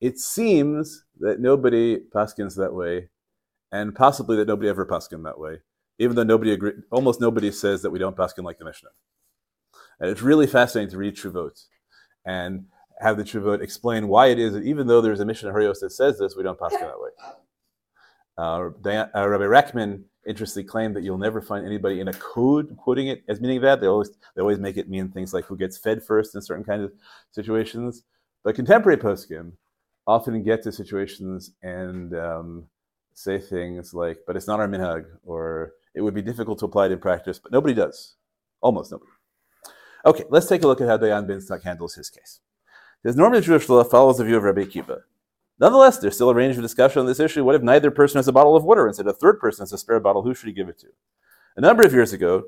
[0.00, 3.08] it seems that nobody paskins that way
[3.72, 5.60] and possibly that nobody ever paskin that way,
[5.98, 8.90] even though nobody agree, almost nobody says that we don't paskin like the Mishnah.
[10.00, 11.66] And it's really fascinating to read Truvot
[12.24, 12.66] and
[13.00, 15.92] have the Truvot explain why it is that even though there's a Mishnah Horios that
[15.92, 17.10] says this, we don't paskin that way.
[18.40, 22.74] Uh, Dayan, uh, Rabbi Rackman interestingly claimed that you'll never find anybody in a code
[22.78, 23.82] quoting it as meaning that.
[23.82, 26.64] They always they always make it mean things like who gets fed first in certain
[26.64, 26.92] kinds of
[27.32, 28.02] situations.
[28.42, 29.52] But contemporary poskim
[30.06, 32.64] often get to situations and um,
[33.12, 36.86] say things like, but it's not our minhag, or it would be difficult to apply
[36.86, 38.14] it in practice, but nobody does.
[38.62, 39.10] Almost nobody.
[40.06, 42.40] Okay, let's take a look at how Dayan Binstock handles his case.
[43.04, 45.02] His normative Jewish law follows the view of Rabbi Akiva.
[45.60, 47.44] Nonetheless, there's still a range of discussion on this issue.
[47.44, 48.88] What if neither person has a bottle of water?
[48.88, 50.22] Instead, a third person has a spare bottle.
[50.22, 50.88] Who should he give it to?
[51.56, 52.44] A number of years ago,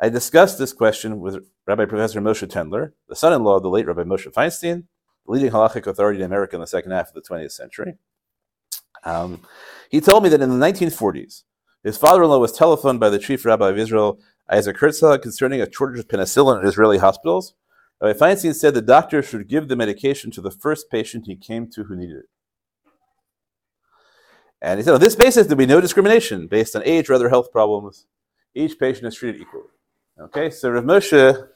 [0.00, 4.02] I discussed this question with Rabbi Professor Moshe Tendler, the son-in-law of the late Rabbi
[4.02, 4.84] Moshe Feinstein,
[5.24, 7.94] the leading halachic authority in America in the second half of the 20th century.
[9.04, 9.42] Um,
[9.88, 11.44] he told me that in the 1940s,
[11.84, 14.18] his father-in-law was telephoned by the chief rabbi of Israel,
[14.50, 17.54] Isaac Herzog, concerning a shortage of penicillin at Israeli hospitals.
[18.00, 21.70] Rabbi Feinstein said the doctor should give the medication to the first patient he came
[21.70, 22.26] to who needed it.
[24.60, 27.14] And he said, on this basis, there will be no discrimination based on age or
[27.14, 28.06] other health problems.
[28.54, 29.68] Each patient is treated equally.
[30.20, 31.48] Okay, so Rav Moshe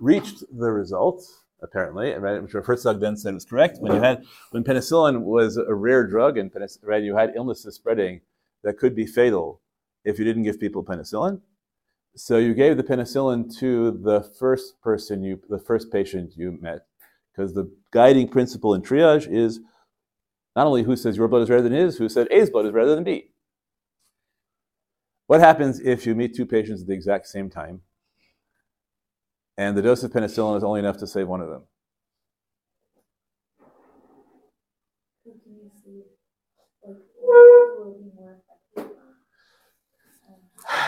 [0.00, 1.22] reached the result
[1.62, 2.40] apparently, right?
[2.42, 3.78] Which Herzog then said was correct.
[3.80, 6.50] When you had when penicillin was a rare drug and
[6.82, 8.20] right, you had illnesses spreading
[8.62, 9.60] that could be fatal
[10.04, 11.40] if you didn't give people penicillin.
[12.14, 16.86] So you gave the penicillin to the first person you, the first patient you met,
[17.32, 19.60] because the guiding principle in triage is
[20.58, 22.72] not only who says your blood is redder than his, who said A's blood is
[22.72, 23.30] redder than B.
[25.28, 27.82] What happens if you meet two patients at the exact same time,
[29.56, 31.62] and the dose of penicillin is only enough to save one of them?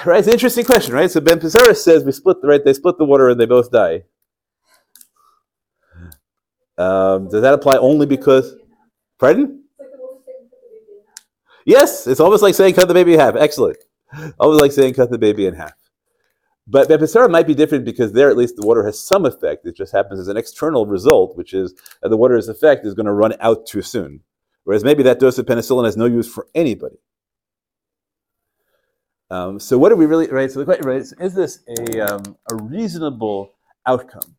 [0.04, 1.08] Right, it's an interesting question, right?
[1.08, 3.70] So Ben Pesura says we split the right, they split the water and they both
[3.70, 4.02] die.
[6.76, 8.56] Um, does that apply only because?
[9.20, 9.59] Pardon?
[11.64, 13.36] Yes, it's almost like saying cut the baby in half.
[13.36, 13.78] Excellent.
[14.38, 15.74] Almost like saying cut the baby in half.
[16.66, 19.66] But Ben Pesura might be different because there at least the water has some effect.
[19.66, 23.06] It just happens as an external result, which is that the water's effect is going
[23.06, 24.20] to run out too soon.
[24.64, 26.98] Whereas maybe that dose of penicillin has no use for anybody.
[29.30, 30.50] Um, so what do we really right?
[30.50, 33.54] So the question right, is, is this a, um, a reasonable
[33.86, 34.36] outcome?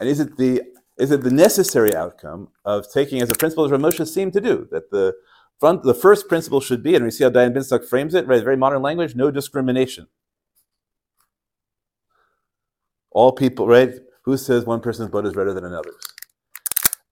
[0.00, 0.62] And is it the
[0.98, 4.40] is it the necessary outcome of taking as a principle as Rav Moshe seemed to
[4.40, 5.14] do that the
[5.58, 8.42] front the first principle should be, and we see how Dayan Binstock frames it, right?
[8.42, 10.06] Very modern language, no discrimination.
[13.10, 13.94] All people, right?
[14.22, 16.14] Who says one person's blood is redder than another's?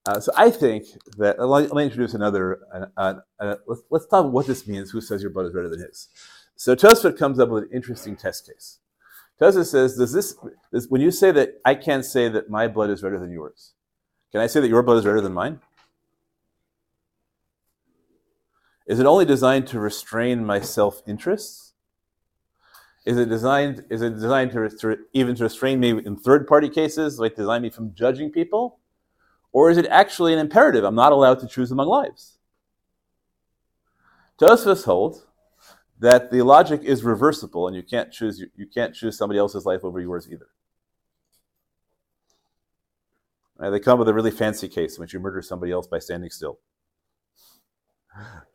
[0.07, 0.85] Uh, so I think
[1.17, 2.61] that let me, introduce another.
[2.73, 4.91] Uh, uh, uh, let's, let's talk what this means.
[4.91, 6.09] Who says your blood is redder than his?
[6.55, 8.79] So Tosfot comes up with an interesting test case.
[9.41, 10.37] Tosfot says, "Does this,
[10.71, 13.73] this when you say that I can't say that my blood is redder than yours?
[14.31, 15.61] Can I say that your blood is redder than mine?
[18.87, 21.73] Is it only designed to restrain my self-interests?
[23.05, 23.85] Is it designed?
[23.91, 27.71] Is it designed to, to even to restrain me in third-party cases, like design me
[27.71, 28.81] from judging people,
[29.53, 30.85] or is it actually an imperative?
[30.85, 32.39] I'm not allowed to choose among lives."
[34.39, 35.27] Tosfos holds
[35.99, 39.85] that the logic is reversible and you can't choose you can't choose somebody else's life
[39.85, 40.49] over yours either.
[43.57, 45.99] Right, they come with a really fancy case in which you murder somebody else by
[45.99, 46.59] standing still.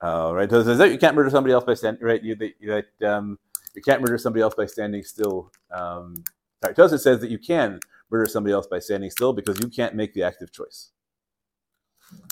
[0.02, 2.04] Uh, right, so says that you can't murder somebody else by standing.
[2.04, 3.38] Right, you that um,
[3.76, 5.52] you can't murder somebody else by standing still.
[5.71, 6.24] Um,
[6.63, 10.24] says that you can murder somebody else by standing still because you can't make the
[10.24, 10.91] active choice.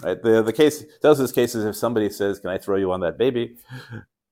[0.03, 3.01] Right, the the case Tosfos case is if somebody says, "Can I throw you on
[3.01, 3.57] that baby?"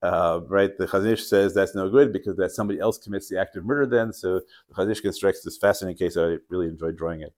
[0.03, 3.39] Uh, right, the Chazon Ish says that's no good because that somebody else commits the
[3.39, 4.13] act of murder then.
[4.13, 6.17] So the Chazon Ish constructs this fascinating case.
[6.17, 7.33] I really enjoyed drawing it,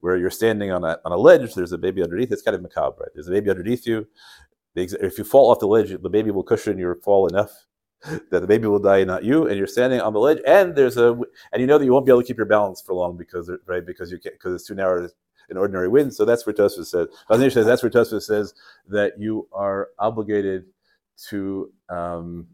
[0.00, 2.30] where you're standing on a, on a ledge, there's a baby underneath.
[2.30, 3.10] It's kind of macabre, right?
[3.14, 4.06] There's a baby underneath you.
[4.74, 7.66] If you fall off the ledge, the baby will cushion your fall enough
[8.02, 9.46] that the baby will die, not you.
[9.46, 11.12] And you're standing on the ledge, and there's a,
[11.52, 13.50] and you know that you won't be able to keep your balance for long because,
[13.66, 15.08] right, because you can't, because it's too narrow
[15.50, 16.14] an ordinary wind.
[16.14, 17.08] So that's where Tosfos says.
[17.30, 18.54] Chazon says that's where Tosfos says
[18.88, 20.64] that you are obligated
[21.28, 22.48] to um,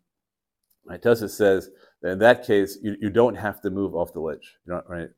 [0.89, 1.71] Tosfos says
[2.03, 4.57] that in that case you, you don't have to move off the ledge.
[4.67, 5.09] You don't right,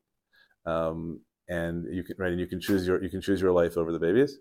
[0.67, 3.77] um, and you can right, and you can choose your you can choose your life
[3.77, 4.39] over the babies.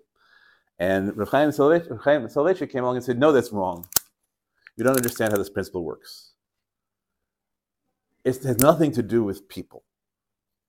[0.81, 3.85] And Reb Chaim Soloveitchik came along and said, "No, that's wrong.
[4.75, 6.33] You don't understand how this principle works.
[8.25, 9.83] It has nothing to do with people."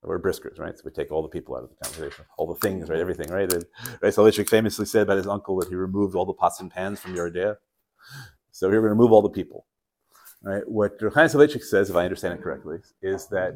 [0.03, 0.77] We're briskers, right?
[0.77, 2.98] So we take all the people out of the conversation, all the things, right?
[2.98, 3.51] Everything, right?
[3.51, 3.64] And,
[4.03, 4.12] right?
[4.12, 7.14] Soloveitchik famously said about his uncle that he removed all the pots and pans from
[7.14, 7.57] Yoreh Deah.
[8.51, 9.64] So we're going to remove all the people.
[10.42, 10.68] Right?
[10.68, 13.53] What Chaim Soloveitchik says, if I understand it correctly, is that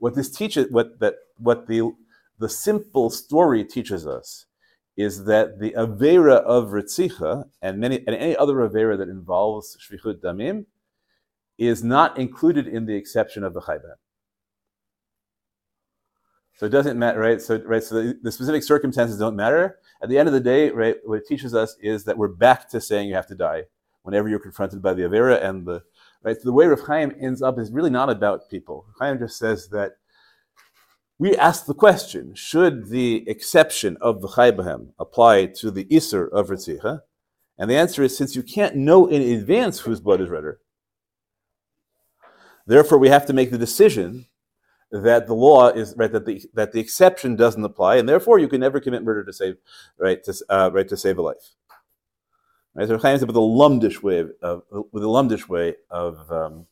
[0.00, 1.92] what this teaches, what that, what the
[2.38, 4.46] the simple story teaches us,
[4.96, 10.20] is that the avera of ritzicha and many and any other avera that involves shvichut
[10.20, 10.66] damim
[11.58, 13.94] is not included in the exception of the chayban.
[16.60, 17.40] So it doesn't matter, right?
[17.40, 19.78] So right, so the, the specific circumstances don't matter.
[20.02, 22.68] At the end of the day, right, what it teaches us is that we're back
[22.70, 23.64] to saying you have to die
[24.02, 25.82] whenever you're confronted by the Avera and the
[26.22, 26.36] right.
[26.36, 28.84] So the way Rav Chaim ends up is really not about people.
[28.98, 29.92] Chaim just says that
[31.20, 36.48] we ask the question: Should the exception of the Chaybahem apply to the Isser of
[36.48, 37.02] Ritzicha?
[37.58, 40.60] And the answer is: since you can't know in advance whose blood is redder,
[42.66, 44.28] therefore we have to make the decision
[44.90, 48.48] that the law is right that the that the exception doesn't apply, and therefore you
[48.48, 49.56] can never commit murder to save
[49.98, 51.54] right to uh, right to save a life.
[52.74, 56.66] Right, so Chaim with a lumdish way of with a lumdish way of um,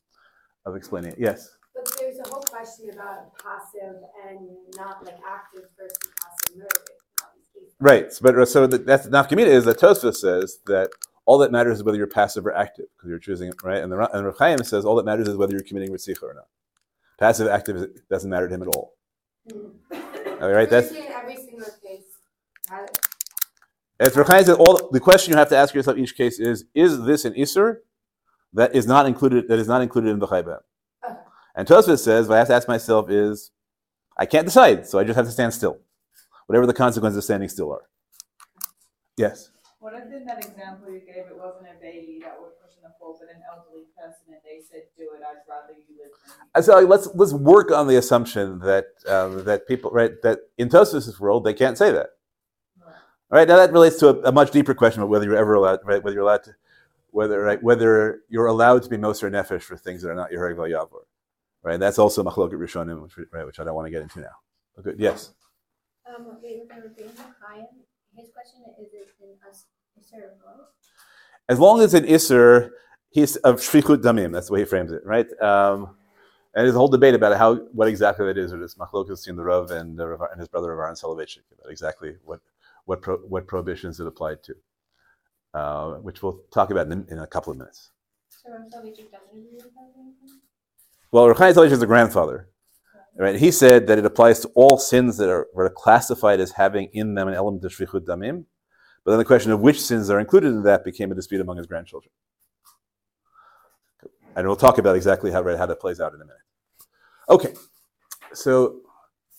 [0.64, 1.18] of explaining it.
[1.18, 1.54] Yes.
[1.74, 3.96] But there's a whole question about passive
[4.28, 4.40] and
[4.76, 6.68] not like active versus passive murder.
[6.86, 7.74] in all these cases.
[7.80, 8.12] Right.
[8.20, 10.90] But so that, that's nafkamina is that Tosfos says that
[11.26, 14.16] all that matters is whether you're passive or active because you're choosing right, and the
[14.16, 16.46] and Rav Chaim says all that matters is whether you're committing ritzicha or not.
[17.18, 18.94] Passive, active doesn't matter to him at all.
[19.50, 19.72] Mm.
[20.40, 22.04] All right, that's every single case.
[24.00, 24.56] as Rechaim said.
[24.56, 27.34] All the question you have to ask yourself in each case is: Is this an
[27.38, 27.82] iser
[28.54, 30.60] that is not included that is not included in the chayben?
[31.58, 33.50] And Tosfos says, what I have to ask myself is,
[34.16, 35.80] I can't decide, so I just have to stand still,
[36.46, 37.82] whatever the consequences of standing still are.
[39.16, 39.50] Yes.
[39.80, 42.90] What if in that example you gave, it wasn't a baby that was pushing the
[43.00, 45.22] pole, but an elderly person, and they said, "Do it.
[45.28, 48.86] I'd rather you live than me." And So let's let's work on the assumption that
[49.08, 52.10] um, that people right that in Tosfos' world they can't say that.
[52.84, 52.92] All
[53.30, 55.80] right now that relates to a, a much deeper question about whether you're ever allowed
[55.84, 56.54] right whether you're allowed to
[57.10, 60.54] whether right whether you're allowed to be moser nefesh for things that are not your
[60.54, 61.02] yavor.
[61.62, 64.36] Right, that's also machloket rishonim, which, right, which I don't want to get into now.
[64.78, 65.34] Okay, yes.
[66.06, 66.88] Um, wait, we're gonna
[67.40, 67.66] Chaim.
[68.16, 69.66] His question is, is in us,
[70.00, 70.68] is there a vote?
[71.48, 72.72] As long as an iser,
[73.10, 74.32] he's of shrichut damim.
[74.32, 75.26] That's the way he frames it, right?
[75.40, 75.96] Um,
[76.54, 78.52] and there's a whole debate about how what exactly that is.
[78.52, 81.70] Or it's machlokas in the Rav and, the Rav and his brother Rav Soloveitchik about
[81.70, 82.40] exactly what
[82.86, 84.54] what pro, what prohibitions it applied to,
[85.54, 87.90] uh, which we'll talk about in, in a couple of minutes.
[88.28, 90.40] So Rav Soloveitchik doesn't agree with that or anything?
[91.10, 92.48] Well, Rav Chaim Soloveitchik is the grandfather,
[93.16, 93.36] right?
[93.36, 97.14] He said that it applies to all sins that are, are classified as having in
[97.14, 98.44] them an element of shrichut damim.
[99.04, 101.56] But then the question of which sins are included in that became a dispute among
[101.56, 102.12] his grandchildren.
[104.36, 106.42] And we'll talk about exactly how, how that plays out in a minute.
[107.30, 107.54] Okay,
[108.34, 108.80] so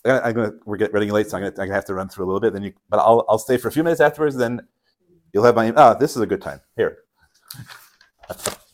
[0.06, 2.26] I'm gonna we're getting getting late, so I'm gonna, I'm gonna have to run through
[2.26, 2.54] a little bit.
[2.54, 4.36] Then you, but I'll I'll stay for a few minutes afterwards.
[4.36, 4.62] Then
[5.34, 5.94] you'll have my ah.
[5.94, 7.00] This is a good time here.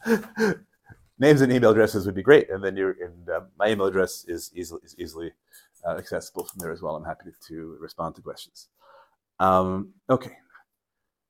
[1.17, 4.25] Names and email addresses would be great, and then your and uh, my email address
[4.28, 5.32] is easily is easily
[5.86, 6.95] uh, accessible from there as well.
[6.95, 8.67] I'm happy to respond to questions.
[9.39, 10.38] Um, okay,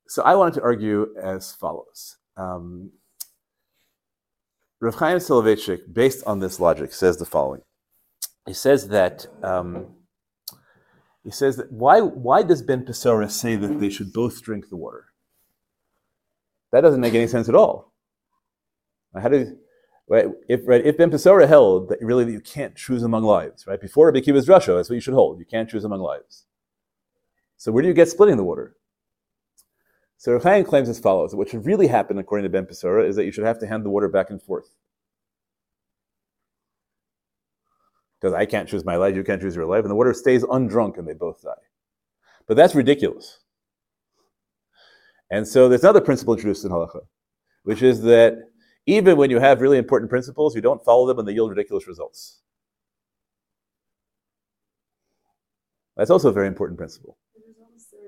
[0.08, 2.16] so I wanted to argue as follows.
[2.36, 2.90] Um,
[4.80, 7.62] Rav Chaim Soloveitchik, based on this logic, says the following.
[8.46, 9.94] He says that um,
[11.24, 14.76] he says that why why does Ben Pesura say that they should both drink the
[14.76, 15.06] water?
[16.72, 17.92] That doesn't make any sense at all.
[19.14, 19.56] How do
[20.08, 23.66] right, if right, if Ben Pesura held that really that you can't choose among lives,
[23.66, 23.80] right?
[23.80, 25.38] Before Rabbi Akiva's drasha, that's what you should hold.
[25.38, 26.44] You can't choose among lives.
[27.56, 28.76] So where do you get splitting the water?
[30.18, 33.24] So Rav claims as follows: what should really happen, according to Ben Pesura, is that
[33.24, 34.74] you should have to hand the water back and forth.
[38.20, 40.42] Because I can't choose my life, you can't choose your life, and the water stays
[40.44, 41.50] undrunk and they both die.
[42.46, 43.40] But that's ridiculous.
[45.30, 47.00] And so there's another principle introduced in halacha,
[47.64, 48.38] which is that
[48.86, 51.86] even when you have really important principles, you don't follow them and they yield ridiculous
[51.86, 52.40] results.
[55.96, 57.16] That's also a very important principle.
[57.34, 58.00] His results still-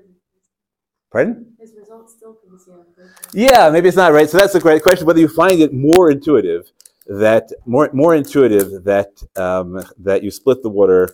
[1.11, 1.53] Pardon?
[1.59, 2.85] His results still can be seen on.
[3.33, 4.29] Yeah, maybe it's not right.
[4.29, 5.07] So that's a great question.
[5.07, 6.71] Whether you find it more intuitive
[7.07, 11.09] that more more intuitive that um, that you split the water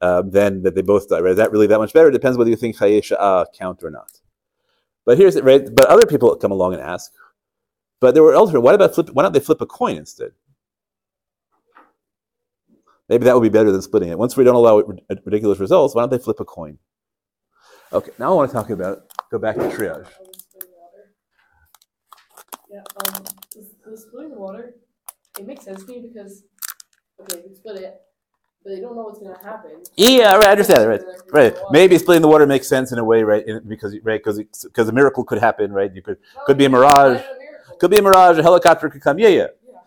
[0.00, 1.18] um, than that they both die.
[1.18, 1.32] Right?
[1.32, 2.08] Is that really that much better?
[2.08, 4.20] It depends whether you think chaye sha'ah count or not.
[5.04, 5.62] But here's it, right?
[5.74, 7.12] But other people come along and ask.
[8.00, 8.60] But there were elsewhere.
[8.60, 9.10] Why about flip?
[9.10, 10.32] Why don't they flip a coin instead?
[13.08, 14.18] Maybe that would be better than splitting it.
[14.18, 14.78] Once we don't allow
[15.24, 16.78] ridiculous results, why don't they flip a coin?
[17.92, 20.06] Okay, now I want to talk about go back to triage.
[20.06, 20.70] The.
[22.70, 24.74] Yeah, um, the, the splitting water,
[25.38, 26.44] it makes sense to me because,
[27.20, 28.00] okay, we split it,
[28.62, 29.82] but they don't know what's gonna happen.
[29.96, 31.02] Yeah, right, I understand that, right.
[31.32, 31.56] Right.
[31.72, 33.44] Maybe splitting the water makes sense in a way, right?
[33.66, 35.92] Because right, because because a miracle could happen, right?
[35.92, 37.20] You could could be a mirage.
[37.82, 38.38] Not a miracle." could be a mirage.
[38.38, 39.18] A helicopter could come.
[39.18, 39.46] Yeah, yeah.
[39.66, 39.78] Yeah.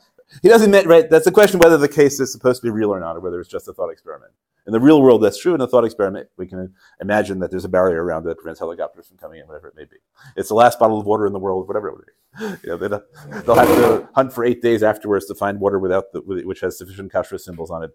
[0.42, 1.10] He doesn't mean right.
[1.10, 3.40] That's the question whether the case is supposed to be real or not, or whether
[3.40, 4.32] it's just a thought experiment.
[4.66, 5.54] In the real world, that's true.
[5.54, 9.08] In a thought experiment, we can imagine that there's a barrier around that prevents helicopters
[9.08, 9.98] from coming in, whatever it may be.
[10.38, 12.14] It's the last bottle of water in the world, whatever it would be.
[12.64, 16.14] You know, they they'll have to hunt for eight days afterwards to find water without
[16.14, 17.92] the, which has sufficient kashrus symbols on it.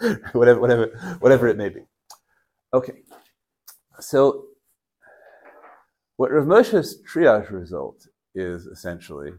[0.32, 1.82] Whatever, whatever, whatever it may be.
[2.74, 3.02] Okay,
[4.00, 4.46] so
[6.16, 9.32] what Rav Moshe's triage result is essentially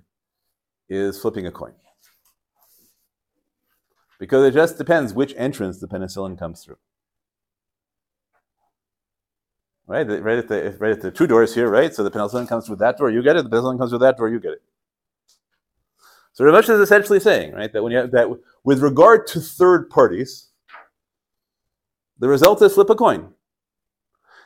[0.89, 1.73] is flipping a coin.
[4.19, 6.77] Because it just depends which entrance the penicillin comes through.
[9.85, 11.93] Right, right at the right at the two doors here, right?
[11.93, 13.49] So the penicillin comes through that door, you get it.
[13.49, 14.61] The penicillin comes through that door, you get it.
[16.33, 18.27] So Rav is essentially saying, right, that when you have, that
[18.63, 20.49] with regard to third parties,
[22.17, 23.33] the result is flip a coin.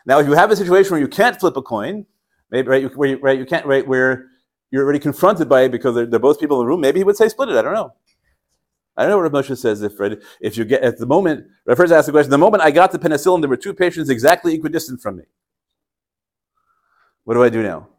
[0.05, 2.05] Now, if you have a situation where you can't flip a coin,
[2.49, 4.27] maybe right, you, where you, right, you can't right where
[4.71, 6.81] you're already confronted by it because they're, they're both people in the room.
[6.81, 7.55] Maybe he would say split it.
[7.55, 7.93] I don't know.
[8.97, 9.81] I don't know what Rav Moshe says.
[9.83, 9.93] If
[10.41, 12.31] if you get at the moment, Rav first asked the question.
[12.31, 15.23] The moment I got the penicillin, there were two patients exactly equidistant from me.
[17.23, 17.89] What do I do now?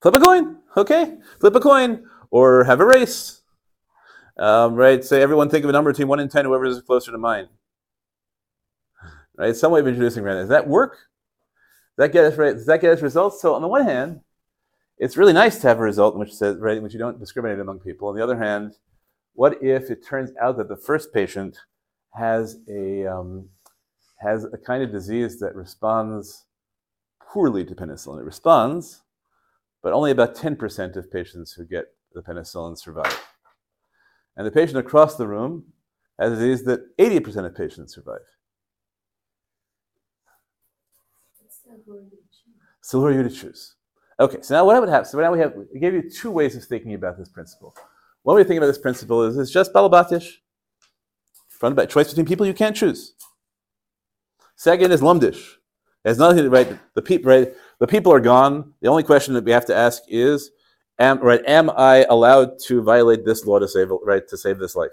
[0.00, 1.18] Flip a coin, okay?
[1.38, 3.42] Flip a coin, or have a race.
[4.36, 5.04] Um, right?
[5.04, 7.48] Say everyone think of a number between one and ten, whoever is closer to mine.
[9.38, 9.54] Right?
[9.54, 10.42] Some way of introducing random.
[10.42, 10.98] Does that work?
[11.96, 12.54] Does that get us right?
[12.54, 13.40] Does that get us results?
[13.40, 14.20] So on the one hand,
[14.98, 17.18] it's really nice to have a result in which says right, in which you don't
[17.18, 18.08] discriminate among people.
[18.08, 18.74] On the other hand,
[19.34, 21.58] what if it turns out that the first patient
[22.14, 23.48] has a um,
[24.20, 26.44] has a kind of disease that responds
[27.20, 28.20] poorly to penicillin?
[28.20, 29.02] It responds,
[29.82, 33.20] but only about 10% of patients who get the penicillin survive.
[34.36, 35.64] And the patient across the room
[36.18, 38.20] has a disease that 80% of patients survive.
[42.80, 43.76] So who are you to choose?
[44.20, 45.06] Okay, so now what would happen?
[45.06, 47.74] So now we have we gave you two ways of thinking about this principle.
[48.22, 50.34] One way to think about this principle is it's just balabatish.
[51.48, 53.14] Front back choice between people you can't choose.
[54.56, 55.54] Second is lumdish.
[56.04, 56.78] Has nothing right.
[56.94, 57.52] The people right.
[57.78, 58.74] The people are gone.
[58.80, 60.50] The only question that we have to ask is,
[60.98, 61.44] am right?
[61.46, 64.90] Am I allowed to violate this law to save right to save this life?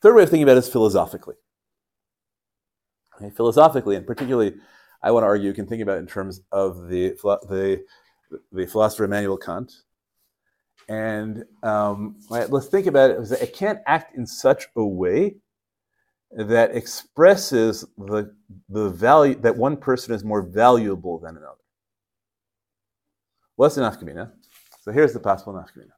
[0.00, 1.34] Third way of thinking about it is philosophically.
[3.16, 4.54] Okay, philosophically, and particularly
[5.02, 7.10] I want to argue, you can think about it in terms of the,
[7.48, 7.84] the,
[8.52, 9.72] the philosopher Immanuel Kant.
[10.88, 13.30] And um, let's think about it.
[13.40, 15.36] It can't act in such a way
[16.32, 18.34] that expresses the,
[18.68, 21.56] the value that one person is more valuable than another.
[23.56, 24.32] What's the nafkamina?
[24.80, 25.92] So here's the possible nafkamina.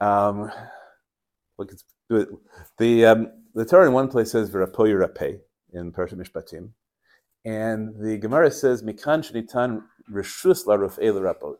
[0.00, 0.50] Um,
[1.58, 1.84] look, it's,
[2.78, 5.38] the um, the Torah in one place says "v'rapo pay"
[5.72, 6.70] in Parshat Mishpatim,
[7.44, 11.56] and the Gemara says, Mikan shenitan reshus la ruf'ei l'rapot.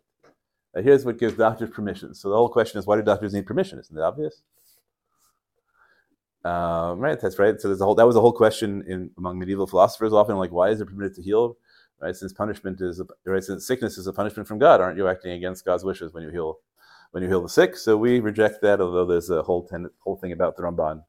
[0.75, 2.15] Here's what gives doctors permission.
[2.15, 3.79] So the whole question is, why do doctors need permission?
[3.79, 4.43] Isn't it obvious?
[6.45, 7.61] Um, right, that's right.
[7.61, 10.53] So there's a whole, that was a whole question in among medieval philosophers often, like,
[10.53, 11.57] why is it permitted to heal?
[12.01, 15.07] Right, since punishment is, a, right, since sickness is a punishment from God, aren't you
[15.07, 16.61] acting against God's wishes when you heal,
[17.11, 17.77] when you heal the sick?
[17.77, 21.05] So we reject that, although there's a whole ten, whole thing about the Ramban,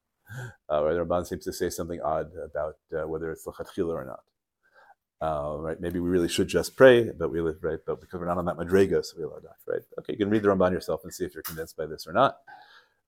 [0.68, 4.04] uh, where the Ramban seems to say something odd about uh, whether it's lechatchila or
[4.04, 4.20] not.
[5.22, 5.80] Uh, right?
[5.80, 8.46] Maybe we really should just pray, but we live right, but because we're not on
[8.46, 9.82] that madrega, so we allow that, right?
[10.00, 12.14] Okay, you can read the Ramban yourself and see if you're convinced by this or
[12.14, 12.38] not.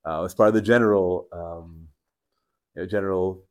[0.06, 1.88] Uh, as part of the general, um,
[2.76, 3.42] you know, general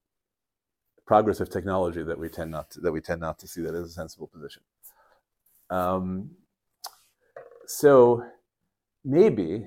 [1.07, 3.75] progress of technology that we tend not to, that we tend not to see that
[3.75, 4.63] as a sensible position.
[5.69, 6.31] Um,
[7.67, 8.25] so
[9.05, 9.67] maybe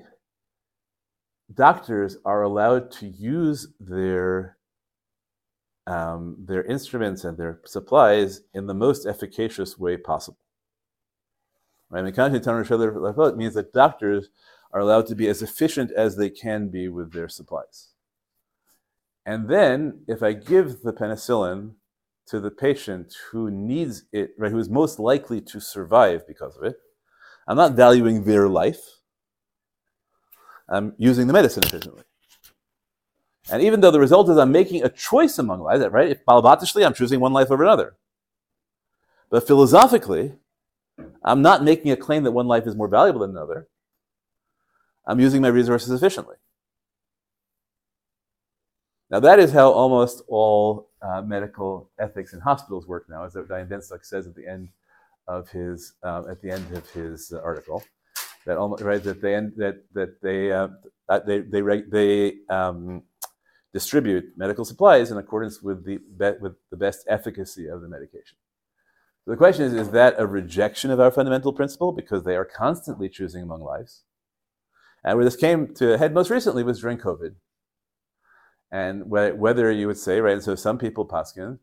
[1.52, 4.55] doctors are allowed to use their
[5.86, 10.38] um, their instruments and their supplies in the most efficacious way possible.
[11.90, 12.04] Right?
[12.04, 14.28] It means that doctors
[14.72, 17.90] are allowed to be as efficient as they can be with their supplies.
[19.24, 21.74] And then, if I give the penicillin
[22.26, 26.64] to the patient who needs it, right, who is most likely to survive because of
[26.64, 26.76] it,
[27.46, 28.80] I'm not valuing their life.
[30.68, 32.02] I'm using the medicine efficiently.
[33.50, 36.10] And even though the result is I'm making a choice among lives, right?
[36.10, 37.96] If I'm choosing one life over another.
[39.30, 40.34] But philosophically,
[41.22, 43.68] I'm not making a claim that one life is more valuable than another.
[45.06, 46.36] I'm using my resources efficiently.
[49.10, 53.68] Now, that is how almost all uh, medical ethics in hospitals work now, as Dayan
[53.68, 54.70] Ben-Zach says at the end
[55.28, 57.84] of his uh, at the end of his uh, article.
[58.46, 60.68] That almost right that they that that they uh,
[61.26, 63.02] they they they um,
[63.76, 68.38] distribute medical supplies in accordance with the, be- with the best efficacy of the medication.
[69.22, 72.46] So the question is is that a rejection of our fundamental principle because they are
[72.46, 74.04] constantly choosing among lives?
[75.04, 77.34] And where this came to a head most recently was during COVID.
[78.72, 81.58] And wh- whether you would say, right, and so some people, Paskin,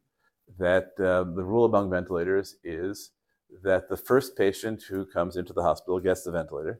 [0.60, 3.10] that uh, the rule among ventilators is
[3.64, 6.80] that the first patient who comes into the hospital gets the ventilator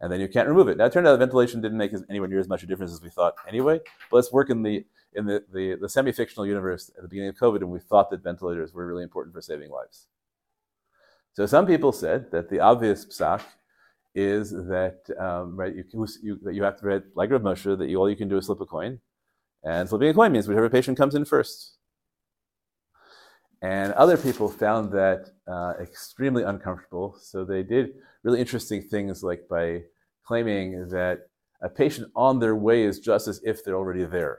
[0.00, 0.78] and then you can't remove it.
[0.78, 3.02] Now, it turned out the ventilation didn't make anywhere near as much a difference as
[3.02, 3.80] we thought anyway.
[4.10, 7.36] But let's work in the in the, the, the semi-fictional universe at the beginning of
[7.36, 10.06] COVID, and we thought that ventilators were really important for saving lives.
[11.32, 13.42] So some people said that the obvious psak
[14.14, 17.88] is that um, right you, you, that you have to read like Rav Moshe that
[17.88, 19.00] you, all you can do is slip a coin,
[19.64, 21.76] and flipping a coin means whichever patient comes in first.
[23.62, 27.90] And other people found that uh, extremely uncomfortable, so they did
[28.22, 29.82] really interesting things like by
[30.24, 31.28] claiming that
[31.62, 34.38] a patient on their way is just as if they're already there.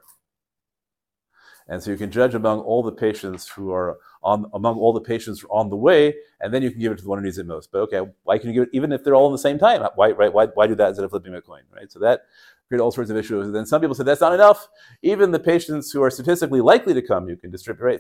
[1.67, 5.01] And so you can judge among all the patients who are on among all the
[5.01, 7.37] patients on the way, and then you can give it to the one who needs
[7.37, 7.71] it most.
[7.71, 9.87] But okay, why can you give it even if they're all in the same time?
[9.95, 10.33] Why right?
[10.33, 11.61] Why, why do that instead of flipping a coin?
[11.73, 11.91] Right.
[11.91, 12.21] So that
[12.67, 13.45] created all sorts of issues.
[13.45, 14.67] And then some people said that's not enough.
[15.01, 17.99] Even the patients who are statistically likely to come, you can distribute right.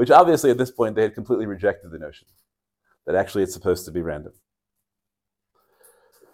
[0.00, 2.26] Which obviously at this point they had completely rejected the notion
[3.04, 4.32] that actually it's supposed to be random.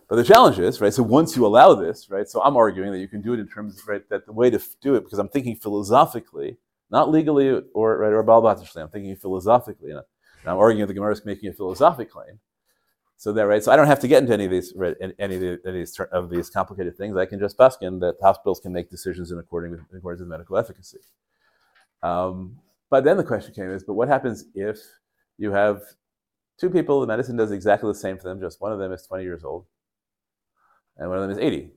[0.09, 0.95] But the challenge is, right?
[0.95, 2.29] So once you allow this, right?
[2.29, 4.09] So I'm arguing that you can do it in terms, of, right?
[4.09, 6.59] That the way to do it, because I'm thinking philosophically,
[6.93, 8.81] not legally or right, or balbatishly.
[8.81, 10.01] I'm thinking philosophically, and
[10.47, 12.39] I'm arguing the Gemara is making a philosophic claim.
[13.17, 13.65] So that right.
[13.65, 15.85] So I don't have to get into any of these right, any of, the, any
[16.13, 17.17] of these complicated things.
[17.17, 20.29] I can just baskin that hospitals can make decisions in according with in accordance with
[20.29, 21.01] medical efficacy.
[22.05, 22.61] Um,
[22.91, 24.79] but then the question came is, but what happens if
[25.39, 25.83] you have
[26.59, 29.07] two people, the medicine does exactly the same for them, just one of them is
[29.07, 29.67] 20 years old
[30.97, 31.71] and one of them is 80.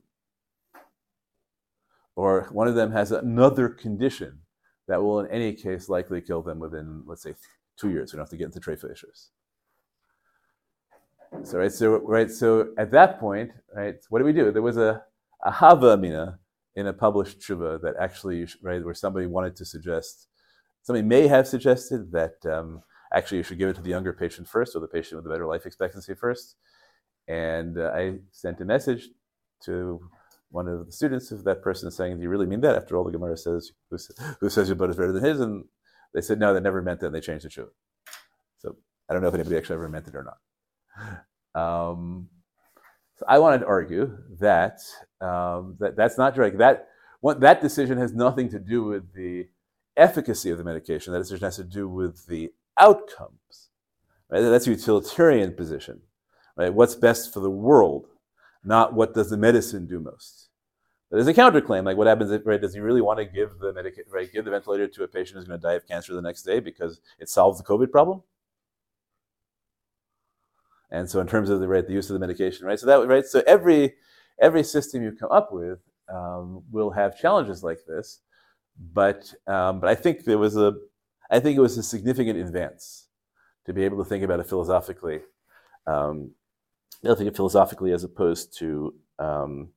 [2.16, 4.40] Or one of them has another condition
[4.88, 7.34] that will, in any case, likely kill them within, let's say,
[7.78, 8.12] two years.
[8.12, 9.30] We don't have to get into trait issues.
[11.44, 14.50] So right, so right, so at that point, right, what do we do?
[14.50, 15.02] There was a,
[15.44, 16.40] a hava amina
[16.74, 20.26] in a published tshuva that actually, right, where somebody wanted to suggest,
[20.82, 24.48] somebody may have suggested that um, actually you should give it to the younger patient
[24.48, 26.56] first, or the patient with the better life expectancy first.
[27.28, 29.08] And uh, I sent a message
[29.64, 30.00] to
[30.50, 33.04] one of the students of that person saying, "Do you really mean that?" After all,
[33.04, 33.98] the Gemara says, "Who,
[34.40, 35.64] who says your boat is better than his?" And
[36.14, 37.06] they said, "No, they never meant that.
[37.06, 37.68] And they changed the tshuva."
[38.58, 38.76] So
[39.08, 40.38] I don't know if anybody actually ever meant it or not.
[41.54, 42.28] Um,
[43.16, 44.80] so I wanted to argue that
[45.20, 46.58] um, that that's not direct.
[46.58, 46.88] That
[47.20, 49.46] what, that decision has nothing to do with the
[49.96, 51.12] efficacy of the medication.
[51.12, 53.70] That decision has to do with the outcomes.
[54.28, 54.40] Right?
[54.40, 56.00] That's a utilitarian position.
[56.56, 56.72] Right?
[56.72, 58.06] What's best for the world,
[58.64, 60.48] not what does the medicine do most.
[61.10, 63.72] There's a counterclaim, like what happens if, right, does he really want to give the
[63.72, 66.22] medica- right, give the ventilator to a patient who's going to die of cancer the
[66.22, 68.22] next day because it solves the COVID problem?
[70.88, 72.78] And so in terms of the right, the use of the medication, right?
[72.78, 73.94] So that right, so every
[74.40, 78.20] every system you come up with um, will have challenges like this,
[78.80, 80.74] but um, but I think there was a
[81.30, 83.06] I think it was a significant advance
[83.66, 85.20] to be able to think about it philosophically,
[85.86, 86.32] um,
[87.04, 89.68] to think it philosophically as opposed to um,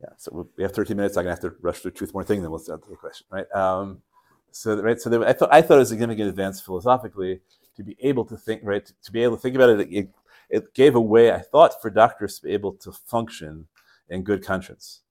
[0.00, 0.10] yeah.
[0.16, 1.16] So we have 13 minutes.
[1.16, 3.50] I'm gonna have to rush through two more things, then we'll start the question, right?
[3.52, 4.02] Um,
[4.50, 7.40] so right, so there, I thought I thought it was a significant advance philosophically
[7.76, 10.10] to be able to think right to, to be able to think about it, it.
[10.50, 13.66] It gave a way I thought for doctors to be able to function
[14.08, 15.02] in good conscience.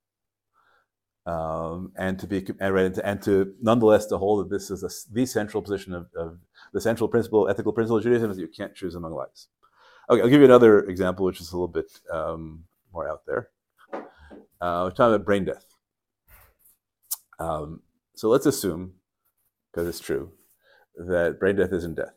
[1.27, 5.25] Um, and to be and, and to nonetheless to hold that this is a, the
[5.25, 6.37] central position of, of,
[6.71, 9.49] the central principle, ethical principle of Judaism is that you can't choose among lives.
[10.09, 12.63] Okay, I'll give you another example, which is a little bit um,
[12.93, 13.49] more out there.
[14.61, 15.65] Uh, we're talking about brain death.
[17.39, 17.81] Um,
[18.15, 18.93] so let's assume,
[19.71, 20.31] because it's true,
[20.95, 22.13] that brain death isn't death.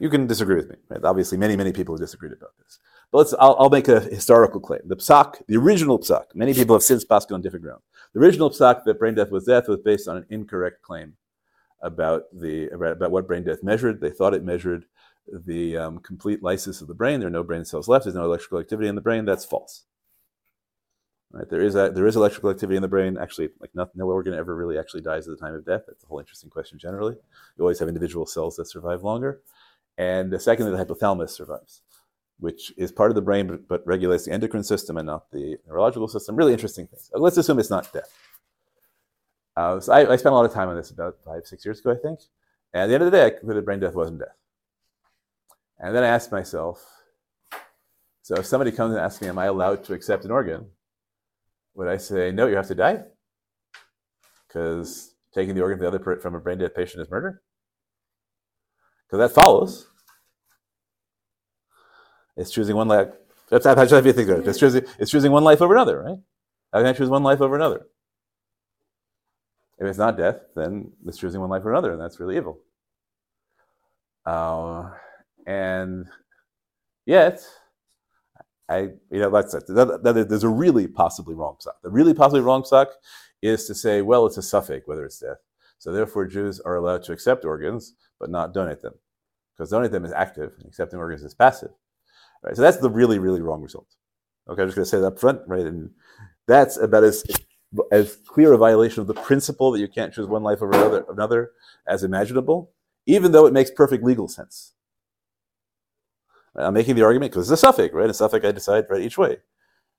[0.00, 0.76] You can disagree with me.
[0.88, 1.04] Right?
[1.04, 2.78] Obviously, many, many people have disagreed about this.
[3.10, 4.80] But let's, I'll, I'll, make a historical claim.
[4.84, 7.82] The psak, the original psak, many people have since passed on different grounds.
[8.12, 11.14] The original psak that brain death was death was based on an incorrect claim
[11.82, 14.00] about the about what brain death measured.
[14.00, 14.86] They thought it measured
[15.32, 17.20] the um, complete lysis of the brain.
[17.20, 18.04] There are no brain cells left.
[18.04, 19.24] There's no electrical activity in the brain.
[19.24, 19.84] That's false.
[21.34, 21.48] Right?
[21.48, 23.18] There is a, there is electrical activity in the brain.
[23.18, 25.82] Actually, like no, no organ ever really actually dies at the time of death.
[25.86, 26.78] That's a whole interesting question.
[26.78, 27.16] Generally,
[27.56, 29.40] you always have individual cells that survive longer.
[29.98, 31.82] And secondly, the hypothalamus survives,
[32.44, 36.06] which is part of the brain but, regulates the endocrine system and not the neurological
[36.06, 36.36] system.
[36.36, 37.10] Really interesting things.
[37.14, 38.12] Let's assume it's not death.
[39.56, 41.80] Uh, so I, I, spent a lot of time on this about five, six years
[41.80, 42.20] ago, I think.
[42.74, 44.36] And at the end of the day, I concluded brain death wasn't death.
[45.78, 46.84] And then I asked myself,
[48.20, 50.66] so if somebody comes and asks me, am I allowed to accept an organ?
[51.76, 53.04] Would I say, no, you have to die?
[54.46, 57.42] Because taking the organ from, the other, from a brain dead patient is murder?
[59.06, 59.86] Because that follows.
[62.36, 63.08] It's choosing one life.
[63.50, 64.48] That's how you think of it.
[64.48, 66.18] It's choosing, it's choosing one life over another, right?
[66.72, 67.86] How can I choose one life over another?
[69.78, 72.60] If it's not death, then it's choosing one life over another, and that's really evil.
[74.24, 74.90] Uh,
[75.46, 76.06] and
[77.06, 77.40] yet,
[78.68, 78.78] I,
[79.10, 79.64] you know, that's it.
[79.68, 81.72] That, that, there's a really possibly wrong psak.
[81.82, 82.86] The really possibly wrong psak
[83.42, 85.36] is to say, well, it's a safek whether it's death.
[85.78, 88.94] So therefore, Jews are allowed to accept organs, but not donate them
[89.54, 91.70] because donate them is active and accepting organs is passive.
[92.44, 92.54] Right?
[92.54, 93.86] So that's the really, really wrong result.
[94.48, 95.64] Okay, I'm just going to say that up front, right?
[95.64, 95.90] And
[96.46, 97.24] that's about as
[97.90, 101.04] as clear a violation of the principle that you can't choose one life over another,
[101.08, 101.52] another
[101.88, 102.70] as imaginable,
[103.06, 104.74] even though it makes perfect legal sense.
[106.54, 106.66] Right?
[106.66, 108.08] I'm making the argument because it's a safek, right?
[108.08, 109.38] A safek I decide right each way.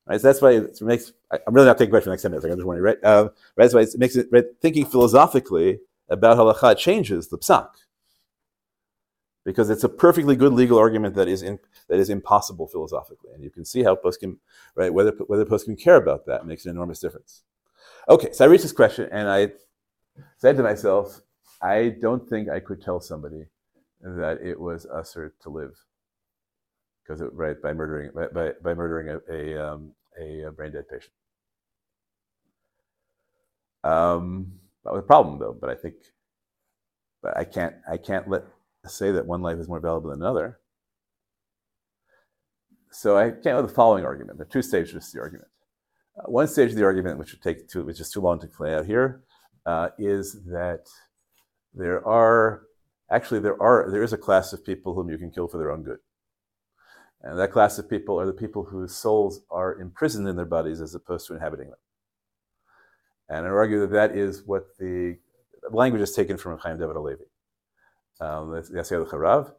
[0.07, 1.11] Right, so that's why it makes.
[1.31, 2.45] I'm really not taking questions for the next ten minutes.
[2.45, 3.03] I'm just wondering, right?
[3.03, 3.23] Uh,
[3.57, 5.79] right, that's why it makes it right, thinking philosophically
[6.09, 7.67] about halacha changes the psak
[9.45, 13.43] because it's a perfectly good legal argument that is in, that is impossible philosophically, and
[13.43, 14.37] you can see how poskim
[14.75, 17.43] right whether whether poskim care about that makes an enormous difference.
[18.09, 19.51] Okay, so I reached this question and I
[20.37, 21.21] said to myself,
[21.61, 23.47] I don't think I could tell somebody
[24.01, 25.75] that it was assur to live.
[27.03, 31.13] because right by murdering by, by, by murdering a a, um, a brain dead patient.
[33.83, 35.95] Um, that was a problem though, but I think,
[37.23, 38.43] but I can't I can't let
[38.89, 40.59] say that one life is more valuable than another.
[42.91, 44.37] So I came up with the following argument.
[44.37, 45.49] There are two stages to the argument.
[46.17, 48.47] Uh, one stage of the argument, which would take too, which is too long to
[48.47, 49.23] play out here,
[49.65, 50.87] uh, is that
[51.73, 52.63] there are
[53.11, 55.71] actually there are there is a class of people whom you can kill for their
[55.71, 55.99] own good,
[57.21, 60.79] and that class of people are the people whose souls are imprisoned in their bodies
[60.79, 61.79] as opposed to inhabiting them.
[63.27, 65.17] And I argue that that is what the
[65.71, 67.25] language is taken from Chaim David Halevi,
[68.19, 69.51] um, the Charav,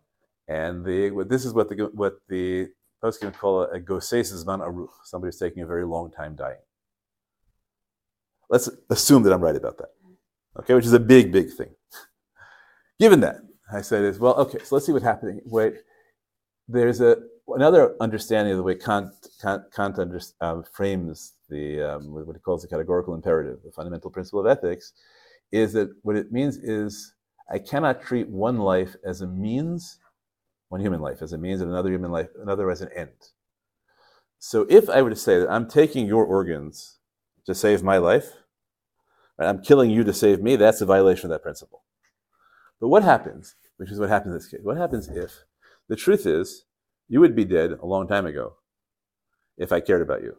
[0.48, 2.68] and the this is what the what the
[3.02, 6.58] poskim call a goses zman aruch, somebody who's taking a very long time dying.
[8.48, 9.90] Let's assume that I'm right about that,
[10.60, 11.70] okay, which is a big, big thing.
[13.00, 13.36] Given that,
[13.72, 15.40] I said is well, okay, so let's see what's happening.
[15.44, 15.74] Wait,
[16.68, 17.16] there's a
[17.48, 22.40] another understanding of the way Kant Kant, Kant under, uh, frames the um, what he
[22.40, 24.92] calls the categorical imperative, the fundamental principle of ethics,
[25.52, 27.14] is that what it means is
[27.50, 29.98] I cannot treat one life as a means,
[30.68, 33.30] one human life as a means, and another human life, another as an end.
[34.38, 36.98] So if I were to say that I'm taking your organs
[37.46, 38.32] to save my life,
[39.38, 41.84] right, I'm killing you to save me, that's a violation of that principle.
[42.80, 45.44] But what happens, which is what happens in this case, what happens if
[45.88, 46.64] the truth is
[47.08, 48.54] you would be dead a long time ago
[49.56, 50.36] if I cared about you?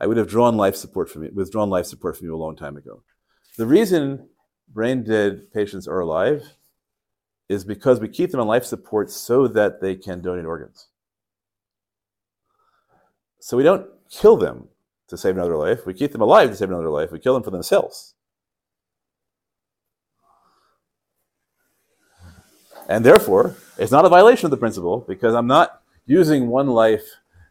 [0.00, 2.56] I would have drawn life support from you, withdrawn life support from you a long
[2.56, 3.02] time ago.
[3.56, 4.28] The reason
[4.72, 6.54] brain dead patients are alive
[7.48, 10.88] is because we keep them on life support so that they can donate organs.
[13.40, 14.68] So we don't kill them
[15.08, 15.86] to save another life.
[15.86, 17.10] We keep them alive to save another life.
[17.10, 18.14] We kill them for themselves.
[22.88, 27.06] And therefore, it's not a violation of the principle because I'm not using one life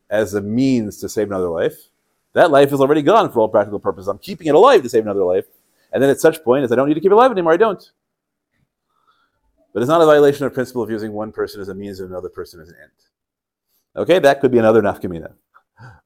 [0.10, 1.90] as a means to save another life.
[2.34, 4.08] That life is already gone for all practical purposes.
[4.08, 5.46] I'm keeping it alive to save another life.
[5.92, 7.58] And then at such point, as I don't need to keep it alive anymore, I
[7.58, 7.92] don't.
[9.74, 12.10] But it's not a violation of principle of using one person as a means of
[12.10, 12.92] another person as an end.
[13.96, 15.34] Okay, that could be another nafkamina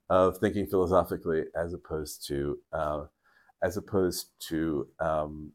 [0.10, 3.06] of thinking philosophically as opposed to uh,
[3.64, 5.52] as opposed to um,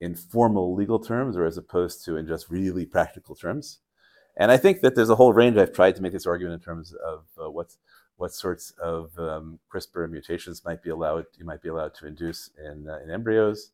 [0.00, 3.78] in formal legal terms or as opposed to in just really practical terms.
[4.36, 5.56] And I think that there's a whole range.
[5.56, 7.78] I've tried to make this argument in terms of uh, what's
[8.18, 12.50] what sorts of um, CRISPR mutations might be allowed you might be allowed to induce
[12.58, 13.70] in, uh, in embryos,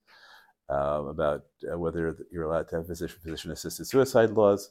[0.70, 4.70] uh, about uh, whether you're allowed to have physician physician assisted suicide laws.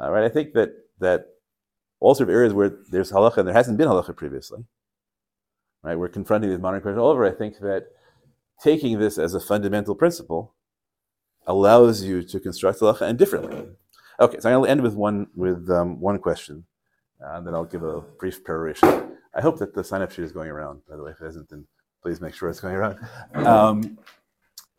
[0.00, 1.26] Uh, right, I think that that
[1.98, 4.64] all sort of areas where there's halacha and there hasn't been halacha previously.
[5.82, 7.26] Right, we're confronting these modern questions all over.
[7.26, 7.86] I think that
[8.62, 10.54] taking this as a fundamental principle
[11.46, 13.68] allows you to construct halacha and differently.
[14.20, 16.64] Okay, so to end with one with um, one question.
[17.22, 19.16] Uh, and then I'll give a brief peroration.
[19.34, 21.12] I hope that the sign up sheet is going around, by the way.
[21.12, 21.66] If it isn't, then
[22.02, 22.98] please make sure it's going around.
[23.34, 23.98] Um,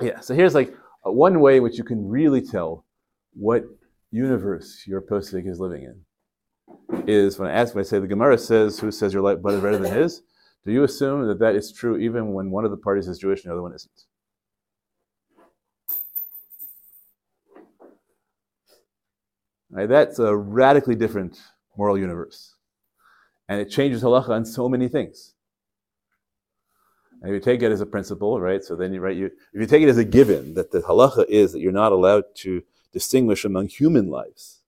[0.01, 0.73] yeah, so here's like
[1.05, 2.85] uh, one way in which you can really tell
[3.33, 3.63] what
[4.11, 8.37] universe your postig is living in is when I ask, when I say the Gemara
[8.37, 10.21] says, who says your light blood is better than his?
[10.65, 13.43] Do you assume that that is true even when one of the parties is Jewish
[13.43, 14.05] and the other one isn't?
[19.69, 21.39] Right, that's a radically different
[21.77, 22.55] moral universe.
[23.47, 25.33] And it changes halacha on so many things.
[27.21, 29.61] And if you take it as a principle, right, so then you, right, you, if
[29.61, 32.63] you take it as a given that the halacha is that you're not allowed to
[32.91, 34.61] distinguish among human lives,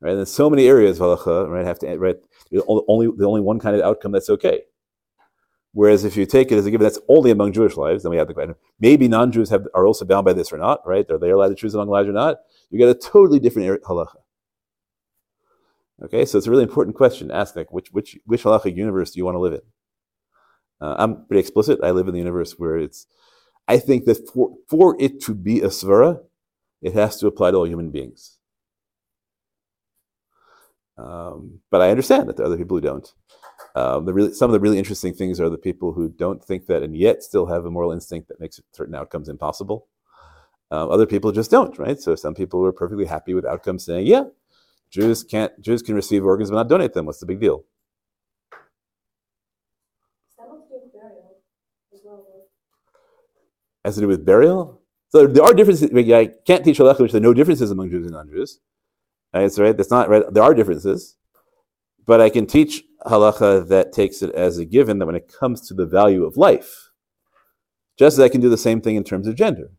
[0.00, 2.16] right, and there's so many areas of halacha, right, have to, right,
[2.66, 4.62] only, the only one kind of outcome that's okay.
[5.72, 8.16] Whereas if you take it as a given that's only among Jewish lives, then we
[8.16, 11.04] have the question, maybe non-Jews have, are also bound by this or not, right?
[11.10, 12.38] Are they allowed to choose among lives or not?
[12.70, 14.16] You get a totally different halacha.
[16.04, 19.12] Okay, so it's a really important question to ask, like, which, which, which halachic universe
[19.12, 19.60] do you want to live in?
[20.80, 21.80] Uh, I'm pretty explicit.
[21.82, 23.06] I live in the universe where it's,
[23.68, 26.20] I think that for, for it to be a svara,
[26.82, 28.38] it has to apply to all human beings.
[30.98, 33.10] Um, but I understand that there are other people who don't.
[33.74, 36.66] Um, the really, some of the really interesting things are the people who don't think
[36.66, 39.88] that and yet still have a moral instinct that makes certain outcomes impossible.
[40.70, 41.98] Um, other people just don't, right?
[41.98, 44.24] So some people are perfectly happy with outcomes saying, yeah,
[44.94, 47.06] Jews can't Jews can receive organs but not donate them.
[47.06, 47.64] What's the big deal?
[53.84, 54.80] Has to do with burial.
[55.08, 55.90] So there are differences.
[55.92, 58.60] I can't teach halacha which there are no differences among Jews and non-Jews.
[59.32, 59.76] Uh, that's right.
[59.76, 60.22] That's not right.
[60.32, 61.16] There are differences,
[62.06, 65.66] but I can teach halacha that takes it as a given that when it comes
[65.68, 66.90] to the value of life,
[67.98, 69.72] just as I can do the same thing in terms of gender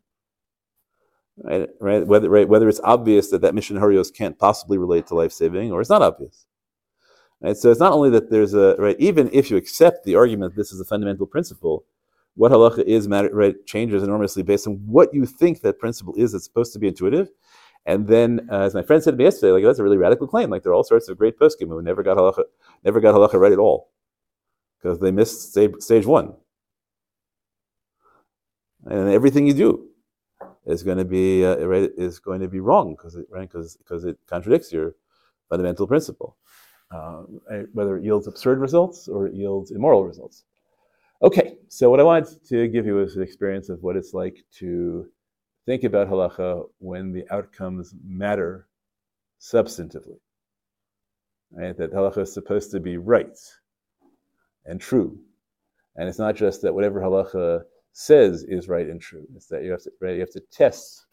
[1.42, 1.68] right?
[1.80, 2.06] Right?
[2.06, 5.72] Whether right, whether it's obvious that that mishnah Horios can't possibly relate to life saving,
[5.72, 6.46] or it's not obvious.
[7.40, 7.56] Right?
[7.56, 10.60] So it's not only that there's a right, even if you accept the argument that
[10.60, 11.84] this is a fundamental principle,
[12.34, 16.34] what halacha is matter right changes enormously based on what you think that principle is.
[16.34, 17.28] It's supposed to be intuitive.
[17.86, 20.26] And then, uh, as my friend said to me yesterday, like that's a really radical
[20.26, 20.50] claim.
[20.50, 22.44] Like there are all sorts of great poskim who never got halacha,
[22.84, 23.90] never got halacha right at all,
[24.78, 26.34] because they missed stage, stage one.
[28.86, 29.88] And everything you do
[30.66, 34.18] is going to be uh, is going to be wrong because it right because it
[34.26, 34.94] contradicts your
[35.48, 36.36] fundamental principle,
[36.90, 37.22] uh,
[37.72, 40.44] whether it yields absurd results or it yields immoral results.
[41.22, 44.44] Okay, so what I wanted to give you is an experience of what it's like
[44.58, 45.06] to
[45.64, 48.66] think about halacha when the outcomes matter
[49.40, 50.18] substantively.
[51.52, 51.76] Right?
[51.76, 53.38] That halacha is supposed to be right
[54.66, 55.18] and true.
[55.94, 57.62] And it's not just that whatever halacha
[57.96, 59.26] says is right and true.
[59.34, 61.06] It's that you have to, right, you have to test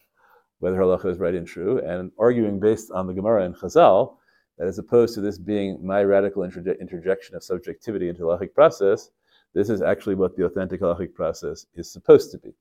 [0.58, 4.16] whether halacha is right and true, and arguing based on the Gemara and Chazal,
[4.58, 8.52] that as opposed to this being my radical interje- interjection of subjectivity into the halachic
[8.52, 9.10] process,
[9.54, 12.52] this is actually what the authentic halachic process is supposed to be.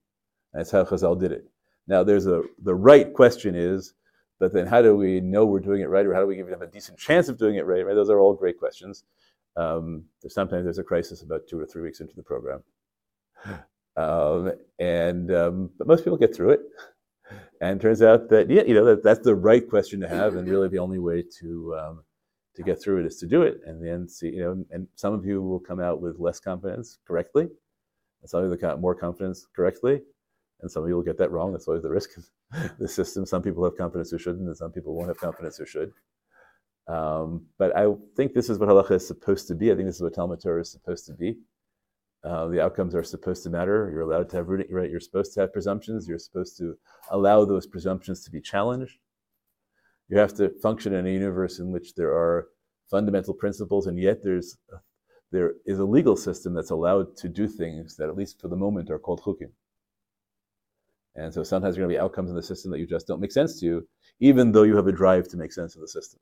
[0.53, 1.45] That's how Chazal did it.
[1.87, 3.93] Now, there's a the right question is,
[4.39, 6.53] but then how do we know we're doing it right, or how do we even
[6.53, 7.85] have a decent chance of doing it right?
[7.85, 7.93] Right?
[7.93, 9.03] Those are all great questions.
[9.57, 12.63] Um, there's sometimes there's a crisis about two or three weeks into the program,
[13.95, 16.61] um, and um, but most people get through it.
[17.61, 20.47] And turns out that yeah, you know that that's the right question to have, and
[20.47, 22.03] really the only way to um,
[22.55, 24.65] to get through it is to do it, and then see you know.
[24.71, 28.49] And some of you will come out with less confidence correctly, and some of you
[28.49, 30.01] will come out more confidence correctly,
[30.61, 31.53] and some of you will get that wrong.
[31.53, 33.25] That's always the risk of the system.
[33.25, 35.93] Some people have confidence who shouldn't, and some people won't have confidence who should.
[36.87, 37.87] Um, but I
[38.17, 39.71] think this is what halacha is supposed to be.
[39.71, 41.37] I think this is what Talmud Torah is supposed to be.
[42.23, 43.89] Uh, the outcomes are supposed to matter.
[43.91, 44.89] You're allowed to have right.
[44.89, 46.07] You're supposed to have presumptions.
[46.07, 46.77] You're supposed to
[47.11, 48.97] allow those presumptions to be challenged.
[50.07, 52.47] You have to function in a universe in which there are
[52.89, 54.57] fundamental principles, and yet there's
[55.31, 58.55] there is a legal system that's allowed to do things that, at least for the
[58.55, 59.51] moment, are called chukim.
[61.15, 63.07] And so sometimes there are going to be outcomes in the system that you just
[63.07, 63.87] don't make sense to you,
[64.19, 66.19] even though you have a drive to make sense of the system.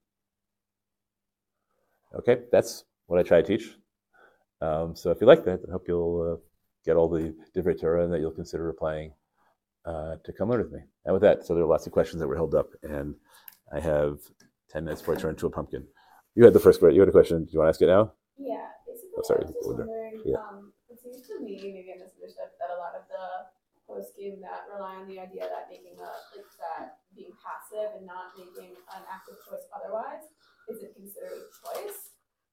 [2.16, 3.76] Okay, that's what I try to teach.
[4.62, 6.42] Um, so if you like that, I hope you'll uh,
[6.86, 9.14] get all the Divrei Torah and that you'll consider applying
[9.86, 10.82] uh, to come learn with me.
[11.06, 13.16] And with that, so there are lots of questions that were held up, and
[13.74, 14.20] I have
[14.70, 15.88] 10 minutes before I turn into a pumpkin.
[16.36, 16.96] You had the first question.
[16.96, 17.44] You had a question.
[17.44, 18.14] Do you want to ask it now?
[18.38, 20.38] Yeah, basically, Oh, sorry, I was just wondering, Yeah.
[20.38, 23.26] um, it seems to me, maybe I misunderstood, that a lot of the
[23.90, 28.38] poskim that rely on the idea that making a, like, that being passive and not
[28.38, 30.30] making an active choice otherwise
[30.70, 32.11] isn't considered a choice.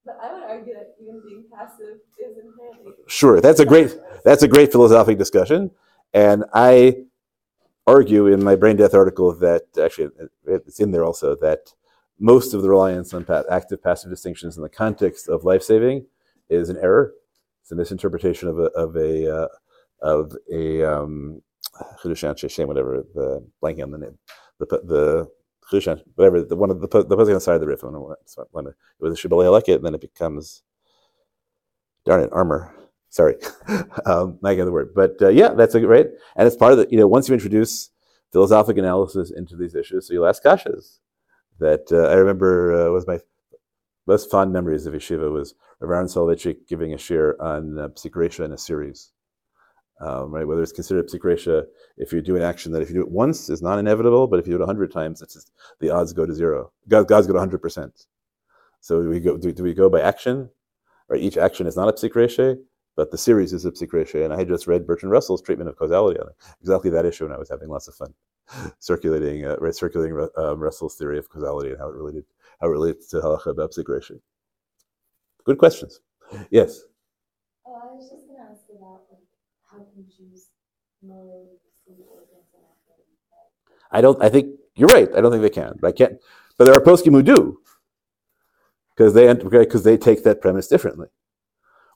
[0.08, 2.92] But I would argue that even being passive is inherently.
[3.08, 3.94] Sure, that's a great
[4.24, 5.70] that's a great philosophic discussion,
[6.14, 7.04] and I
[7.86, 10.08] argue in my brain death article that actually
[10.46, 11.74] it's in there also that
[12.18, 16.06] most of the reliance on active passive distinctions in the context of life saving
[16.48, 17.12] is an error.
[17.60, 19.48] It's a misinterpretation of a of a uh,
[20.00, 21.42] of a um,
[22.66, 24.18] whatever the blanking on the name,
[24.58, 25.28] the the
[25.70, 27.82] Chidushan, whatever the one of the the posting on the side of the Rif.
[27.82, 27.94] When,
[28.66, 30.62] it was a Shibbolei HaLeket, and then it becomes
[32.04, 32.74] darn it armor.
[33.10, 33.36] Sorry,
[34.06, 36.06] um, get the word, but uh, yeah, that's a right,
[36.36, 37.90] and it's part of the you know once you introduce
[38.32, 40.98] philosophic analysis into these issues, so you'll ask kashas.
[41.58, 43.20] That uh, I remember uh, was my
[44.06, 48.52] most fond memories of yeshiva was Aaron Soloveitchik giving a shiur on uh, Psikresha in
[48.52, 49.10] a series.
[50.00, 51.64] Um, right, whether it's considered psikresha,
[51.96, 54.38] if you do an action that if you do it once is not inevitable, but
[54.38, 56.72] if you do it hundred times, it's just, the odds go to zero.
[56.88, 58.06] God, God's go to hundred percent.
[58.80, 59.36] So do we go?
[59.36, 60.50] Do, do we go by action?
[61.08, 62.56] Or each action is not a psikresha,
[62.96, 64.24] but the series is a psikresha.
[64.24, 66.28] And I had just read Bertrand Russell's treatment of causality on
[66.60, 68.14] exactly that issue, and I was having lots of fun
[68.78, 72.24] circulating, uh, right, circulating um, Russell's theory of causality and how it related,
[72.60, 74.20] how it relates to halacha about psikresha.
[75.44, 76.00] Good questions.
[76.50, 76.82] Yes.
[77.66, 79.22] Oh, I was just gonna ask about like
[83.90, 84.22] I don't.
[84.22, 85.08] I think you're right.
[85.16, 85.74] I don't think they can.
[85.80, 86.18] But I can't.
[86.56, 87.60] But there are poskim who do,
[88.96, 91.08] because they because they take that premise differently,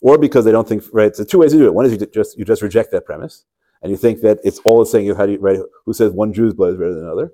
[0.01, 1.14] or because they don't think right.
[1.14, 1.75] So two ways to do it.
[1.75, 3.45] One is you just you just reject that premise,
[3.83, 5.14] and you think that it's all the saying.
[5.14, 5.59] How do you right?
[5.85, 7.33] Who says one Jew's blood is better than another?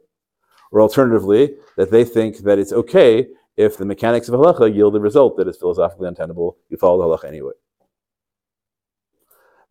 [0.70, 3.26] Or alternatively, that they think that it's okay
[3.56, 6.58] if the mechanics of halacha yield a result that is philosophically untenable.
[6.68, 7.52] You follow the halacha anyway.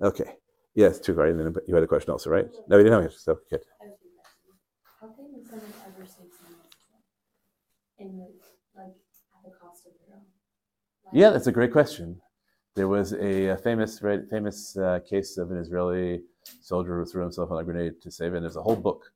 [0.02, 0.36] Okay.
[0.78, 1.32] Yes, too right.
[1.32, 2.48] And then you had a question also, right?
[2.68, 3.20] No, you didn't have a question.
[3.24, 3.62] So good.
[3.82, 4.60] I have two questions.
[5.02, 7.04] How can someone ever save someone else's?
[8.00, 8.30] In the,
[8.78, 8.96] like,
[9.36, 10.22] at the cost of their own?
[10.22, 12.22] Like, Yeah, that's a great question.
[12.76, 16.22] There was a, a famous, right, famous uh, case of an Israeli
[16.62, 18.38] soldier who threw himself on a grenade to save it.
[18.38, 19.12] And there's a whole book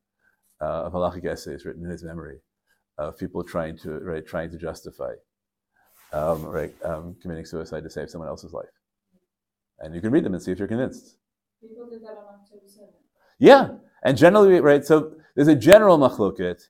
[0.62, 2.40] uh, of halachic essays written in his memory
[2.98, 5.14] of people trying to, right, trying to justify
[6.12, 8.74] um, right, um, committing suicide to save someone else's life.
[9.80, 11.16] And you can read them and see if you're convinced.
[11.62, 12.90] People did that on October seventh.
[13.38, 13.68] Yeah,
[14.04, 14.84] and generally, right.
[14.84, 16.60] So there's a general machloket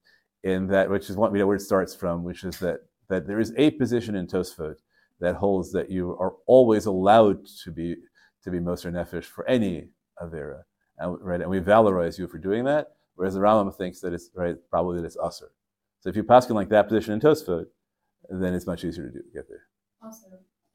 [0.44, 3.26] in that, which is what you know where it starts from, which is that that
[3.26, 4.76] there is a position in Tosfot
[5.20, 7.96] that holds that you are always allowed to be
[8.44, 9.88] to be Moser Nefesh for any
[10.22, 10.62] avera,
[10.98, 11.40] and, right?
[11.40, 12.88] And we valorize you for doing that.
[13.14, 15.50] Whereas the Rambam thinks that it's right, probably that it's assur.
[16.00, 17.66] So if you pass like that position in Tosfot,
[18.28, 19.68] then it's much easier to do get there.
[20.02, 20.26] Also,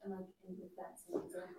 [0.02, 1.57] and like, and that same example,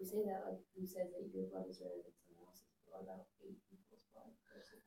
[0.00, 2.64] you say that, like, you said that your blood is rather than someone else's
[3.02, 4.30] about eight people's blood.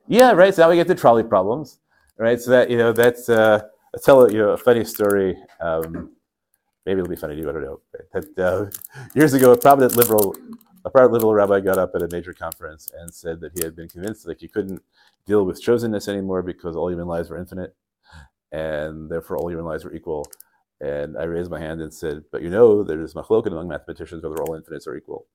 [0.08, 0.54] Yeah, right.
[0.54, 1.80] So now we get to trolley problems,
[2.18, 2.40] right?
[2.40, 3.62] So that you know that's uh,
[3.94, 5.38] I'll tell you know, a funny story.
[5.60, 6.12] Um,
[6.86, 7.50] maybe it'll be funny to you.
[7.50, 7.82] I don't know.
[8.14, 8.70] That uh,
[9.14, 10.36] years ago, a prominent liberal,
[10.86, 13.76] a prominent liberal rabbi got up at a major conference and said that he had
[13.76, 14.82] been convinced that he couldn't
[15.26, 17.76] deal with chosenness anymore because all human lives were infinite,
[18.52, 20.26] and therefore all human lives were equal.
[20.82, 24.42] And I raised my hand and said, "But you know, there's machloket among mathematicians whether
[24.42, 25.28] all infinites are equal."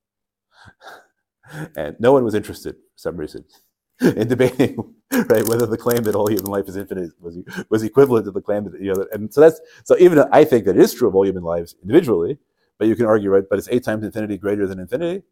[1.75, 3.45] and no one was interested for some reason
[4.01, 4.75] in debating
[5.13, 7.37] right whether the claim that all human life is infinite was
[7.69, 10.65] was equivalent to the claim that you know and so that's so even I think
[10.65, 12.37] that it is true of all human lives individually,
[12.77, 15.23] but you can argue right, but it's eight times infinity greater than infinity.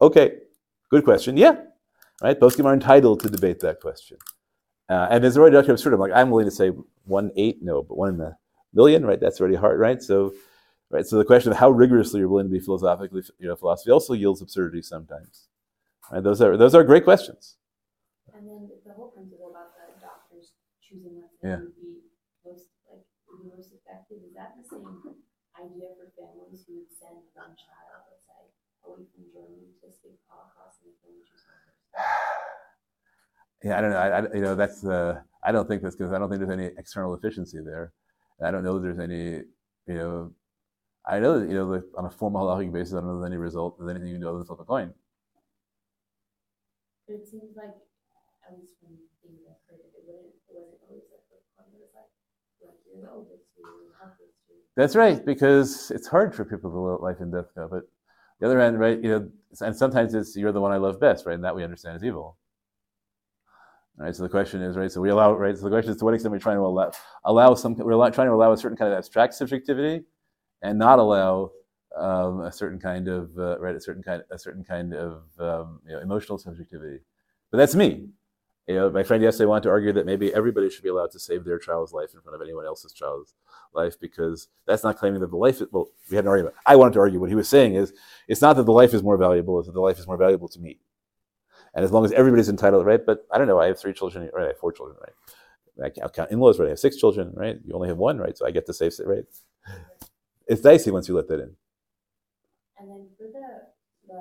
[0.00, 0.38] Okay,
[0.90, 1.36] good question.
[1.36, 1.56] Yeah,
[2.22, 2.38] right.
[2.38, 4.18] Poskim are entitled to debate that question,
[4.88, 5.92] uh, and it's already absurd.
[5.92, 6.70] I'm like I'm willing to say
[7.04, 8.38] one eight, no, but one in a
[8.74, 9.20] million, right?
[9.20, 10.02] That's already hard, right?
[10.02, 10.34] So.
[10.90, 13.90] Right, so the question of how rigorously you're willing to be philosophically, you know, philosophy
[13.90, 15.48] also yields absurdity sometimes.
[16.12, 17.56] Right, those are those are great questions.
[18.34, 20.52] And then the whole principle about the doctors
[20.82, 21.60] choosing what Yeah.
[21.64, 22.04] would be
[22.44, 25.00] most, like, would be most effective, is that the same
[25.56, 28.44] idea for families who would send one child, let's say,
[28.84, 31.44] away from Germany to escape Holocaust and they can choose?
[33.62, 33.96] Yeah, I don't know.
[33.98, 36.50] I, I you know that's uh, I don't think that's because I don't think there's
[36.58, 37.92] any external efficiency there.
[38.44, 39.42] I don't know that there's any
[39.86, 40.32] you know.
[41.06, 43.30] I know that you know like, on a formal halachic basis, I don't know there's
[43.32, 43.78] any result.
[43.78, 44.94] There's anything you can do other than flip a coin.
[47.06, 47.74] But it seems like,
[48.48, 51.80] at least from things I've heard, it wouldn't, it wasn't always like, the one that
[51.80, 52.10] was like,
[52.64, 53.92] like you're the oldest, you're the.
[54.76, 57.46] That's right, because it's hard for people to live life and death.
[57.54, 57.84] But
[58.40, 59.30] the other end, right, you know,
[59.60, 61.34] and sometimes it's you're the one I love best, right?
[61.34, 62.38] And that we understand is evil.
[63.96, 64.14] Right.
[64.14, 64.90] So the question is, right?
[64.90, 65.56] So we allow, right?
[65.56, 66.90] So the question is, to what extent we're trying to allow,
[67.24, 70.04] allow some, we're allow, trying to allow a certain kind of abstract subjectivity,
[70.62, 71.52] and not allow
[71.96, 73.76] um, a certain kind of, uh, right?
[73.76, 76.98] A certain kind, a certain kind of um, you know, emotional subjectivity.
[77.52, 78.08] But that's me.
[78.66, 81.20] You know, my friend yesterday wanted to argue that maybe everybody should be allowed to
[81.20, 83.34] save their child's life in front of anyone else's child's
[83.74, 85.60] life because that's not claiming that the life.
[85.60, 86.56] Is, well, we had an argument.
[86.66, 87.92] I wanted to argue what he was saying is
[88.26, 90.48] it's not that the life is more valuable; it's that the life is more valuable
[90.48, 90.80] to me.
[91.74, 93.04] And as long as everybody's entitled, right?
[93.04, 93.60] But I don't know.
[93.60, 94.44] I have three children, right?
[94.44, 95.92] I have four children, right?
[96.04, 96.66] I count in-laws, right?
[96.66, 97.58] I have six children, right?
[97.66, 98.36] You only have one, right?
[98.38, 99.24] So I get to save, right?
[100.46, 101.56] It's dicey once you let that in.
[102.78, 103.46] And then for the,
[104.08, 104.20] the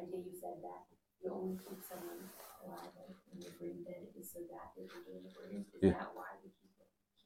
[0.00, 0.84] idea you said that
[1.22, 2.24] you only keep someone
[2.64, 2.90] alive
[3.28, 5.90] when they're brain dead is so that they can gain the organs, is Yeah.
[5.92, 6.72] that why we keep,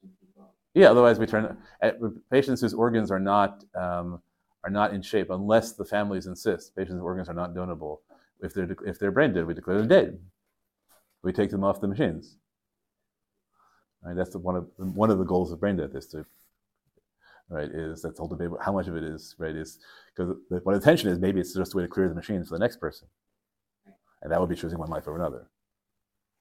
[0.01, 0.53] keep people?
[0.73, 0.91] Yeah.
[0.91, 1.97] Otherwise, we turn at
[2.29, 4.21] patients whose organs are not um,
[4.63, 6.75] are not in shape unless the families insist.
[6.75, 7.99] Patients' whose organs are not donable.
[8.41, 10.19] If they're if they're brain dead, we declare them dead.
[11.23, 12.37] We take them off the machines.
[14.03, 14.15] Right.
[14.15, 16.25] That's the, one of one of the goals of brain death is to
[17.49, 19.79] right is that's the debate how much of it is right is
[20.15, 22.55] because the, one intention is maybe it's just a way to clear the machines for
[22.55, 23.07] the next person,
[24.21, 25.47] and that would be choosing one life over another.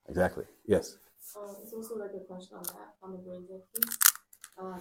[0.08, 0.44] Exactly.
[0.66, 0.96] Yes.
[1.36, 3.98] Um, it's also like a question on that, on the brain piece.
[4.58, 4.80] Um,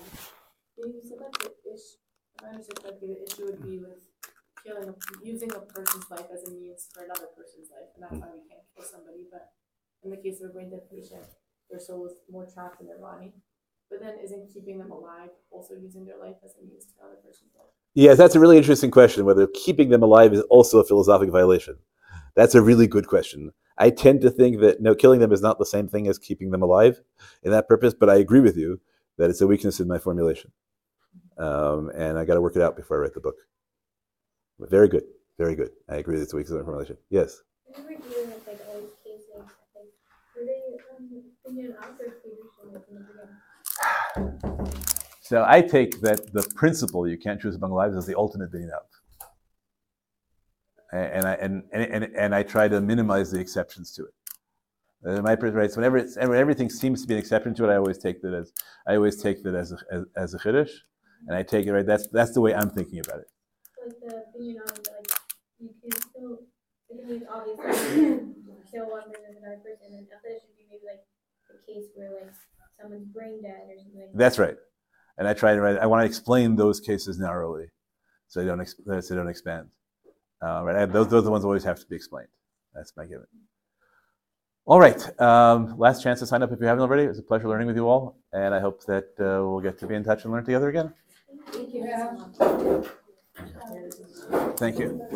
[0.78, 1.98] you said that the issue,
[2.44, 4.00] I understood correctly, the issue would be with
[4.64, 4.94] killing,
[5.24, 8.48] using a person's life as a means for another person's life, and that's why we
[8.50, 9.54] can't kill somebody, but
[10.04, 11.24] in the case of a brain dead patient,
[11.70, 13.34] their soul is more trapped in their body.
[13.90, 17.18] But then isn't keeping them alive also using their life as a means to another
[17.18, 17.70] person's life?
[17.96, 19.26] Yes, that's a really interesting question.
[19.26, 21.76] Whether keeping them alive is also a philosophic violation.
[22.36, 23.52] That's a really good question.
[23.78, 26.52] I tend to think that no, killing them is not the same thing as keeping
[26.52, 27.02] them alive
[27.44, 27.94] in that purpose.
[27.94, 28.80] But I agree with you
[29.18, 30.52] that it's a weakness in my formulation,
[31.38, 33.36] um, and I got to work it out before I write the book.
[34.60, 35.04] But very good,
[35.38, 35.72] very good.
[35.88, 36.98] I agree that it's a weakness in my formulation.
[37.10, 37.42] Yes.
[37.66, 39.30] Whenever dealing with like all these cases,
[39.74, 39.94] like
[40.36, 40.78] were they
[41.46, 43.40] thinking out their leadership like in the beginning?
[45.22, 48.70] So I take that the principle you can't choose among lives is the ultimate being
[48.74, 48.88] out.
[50.92, 54.14] And I and, and, and, and I try to minimize the exceptions to it.
[55.06, 57.72] Uh, my right, so whenever it's when everything seems to be an exception to it,
[57.72, 58.52] I always take that as
[58.86, 60.72] I always take that as a, as, as a chiddush,
[61.28, 61.86] and I take it right.
[61.86, 63.28] That's that's the way I'm thinking about it.
[63.90, 65.10] Like the opinion on like
[65.58, 66.46] you can still
[66.90, 67.66] it can be obviously
[68.72, 71.02] kill one person and another person and I thought should be maybe like
[71.50, 72.36] a case where like
[72.80, 74.58] someone's brain dead or something like That's right.
[75.18, 75.78] and I try to write.
[75.80, 77.68] I want to explain those cases narrowly,
[78.28, 79.70] so they don't ex- so they don't expand.
[80.42, 82.30] Uh, right, and those those are the ones that always have to be explained.
[82.76, 83.28] That's my given.
[84.66, 87.04] All right, um, last chance to sign up if you haven't already.
[87.04, 89.80] It was a pleasure learning with you all, and I hope that uh, we'll get
[89.80, 90.94] to be in touch and learn together again.
[91.52, 91.74] Thank
[92.62, 92.90] you.
[94.58, 95.08] Thank you.